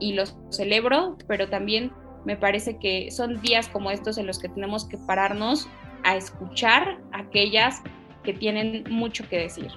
y 0.00 0.14
los 0.14 0.36
celebro, 0.50 1.16
pero 1.28 1.48
también 1.48 1.92
me 2.24 2.36
parece 2.36 2.78
que 2.78 3.10
son 3.10 3.40
días 3.40 3.68
como 3.68 3.90
estos 3.90 4.18
en 4.18 4.26
los 4.26 4.38
que 4.38 4.48
tenemos 4.48 4.84
que 4.84 4.98
pararnos 4.98 5.68
a 6.04 6.16
escuchar 6.16 6.98
a 7.12 7.20
aquellas 7.20 7.82
que 8.24 8.32
tienen 8.32 8.84
mucho 8.90 9.28
que 9.28 9.38
decir. 9.38 9.70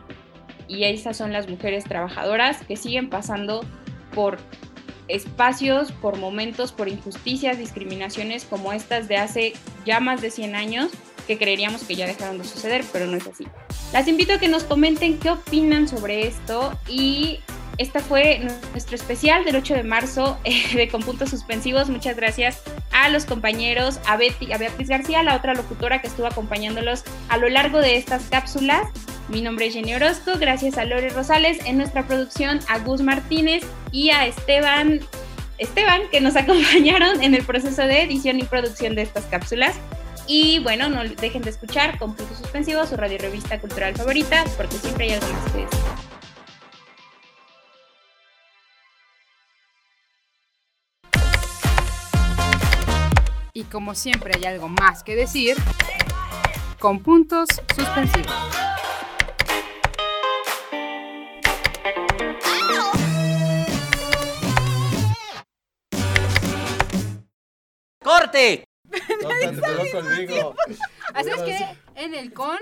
Y 0.68 0.84
esas 0.84 1.18
son 1.18 1.32
las 1.32 1.50
mujeres 1.50 1.84
trabajadoras 1.84 2.64
que 2.64 2.76
siguen 2.76 3.10
pasando 3.10 3.64
por 4.14 4.38
espacios, 5.08 5.92
por 5.92 6.18
momentos, 6.18 6.72
por 6.72 6.88
injusticias, 6.88 7.58
discriminaciones 7.58 8.46
como 8.46 8.74
estas 8.74 9.08
de 9.08 9.18
hace 9.18 9.54
ya 9.86 10.00
más 10.00 10.22
de 10.22 10.32
100 10.32 10.56
años 10.56 10.92
que 11.28 11.38
creeríamos 11.38 11.84
que 11.84 11.96
ya 11.96 12.06
dejaron 12.06 12.38
de 12.38 12.44
suceder, 12.44 12.84
pero 12.92 13.08
no 13.08 13.18
es 13.18 13.28
así. 13.28 13.48
Las 13.94 14.08
invito 14.08 14.34
a 14.34 14.40
que 14.40 14.48
nos 14.48 14.64
comenten 14.64 15.18
qué 15.18 15.32
opinan 15.32 15.88
sobre 15.88 16.28
esto 16.28 16.78
y 16.88 17.40
esta 17.78 18.00
fue 18.00 18.40
nuestro 18.72 18.96
especial 18.96 19.44
del 19.44 19.58
8 19.58 19.74
de 19.76 19.84
marzo 19.84 20.38
eh, 20.44 20.62
de 20.74 20.88
Con 20.88 21.02
Puntos 21.02 21.30
Suspensivos. 21.30 21.90
Muchas 21.90 22.16
gracias 22.16 22.62
a 22.92 23.10
los 23.10 23.26
compañeros, 23.26 24.00
a, 24.08 24.18
Betty, 24.18 24.52
a 24.54 24.58
Beatriz 24.58 24.88
García, 24.88 25.24
la 25.24 25.36
otra 25.36 25.54
locutora 25.54 26.02
que 26.02 26.08
estuvo 26.08 26.28
acompañándolos 26.28 27.04
a 27.30 27.38
lo 27.38 27.50
largo 27.50 27.80
de 27.80 27.98
estas 27.98 28.24
cápsulas. 28.30 28.88
Mi 29.28 29.42
nombre 29.42 29.66
es 29.66 29.74
Jenny 29.74 29.96
Orozco, 29.96 30.34
gracias 30.40 30.78
a 30.78 30.86
Lore 30.86 31.10
Rosales 31.10 31.58
en 31.66 31.78
nuestra 31.78 32.06
producción, 32.06 32.60
a 32.70 32.80
Gus 32.80 33.02
Martínez 33.02 33.64
y 33.92 34.12
a 34.12 34.26
Esteban, 34.26 35.00
Esteban 35.58 36.02
que 36.12 36.22
nos 36.22 36.36
acompañaron 36.36 37.22
en 37.24 37.34
el 37.34 37.44
proceso 37.44 37.82
de 37.82 38.04
edición 38.04 38.40
y 38.40 38.44
producción 38.44 38.96
de 38.96 39.02
estas 39.02 39.26
cápsulas. 39.26 39.76
Y 40.28 40.60
bueno, 40.60 40.90
no 40.90 41.04
dejen 41.04 41.44
de 41.44 41.52
escuchar 41.52 42.00
con 42.00 42.16
puntos 42.16 42.40
suspensivos 42.40 42.90
su 42.90 42.98
radio 42.98 43.20
revista 43.20 43.60
cultural 43.60 43.96
favorita, 43.96 44.44
porque 44.58 44.76
siempre 44.78 45.06
hay 45.06 45.12
algo 45.14 45.28
más 45.28 45.52
que 45.52 45.60
decir. 45.60 46.15
Y 53.66 53.68
como 53.68 53.96
siempre 53.96 54.34
hay 54.36 54.46
algo 54.46 54.70
más 54.70 55.04
que 55.04 55.16
decir, 55.16 55.58
con 56.78 57.02
puntos 57.02 57.50
suspensivos. 57.76 58.32
¡Corte! 68.04 68.66
Así 71.16 71.30
es 71.30 71.42
que 71.42 71.78
en 71.96 72.14
el 72.14 72.34
con 72.34 72.60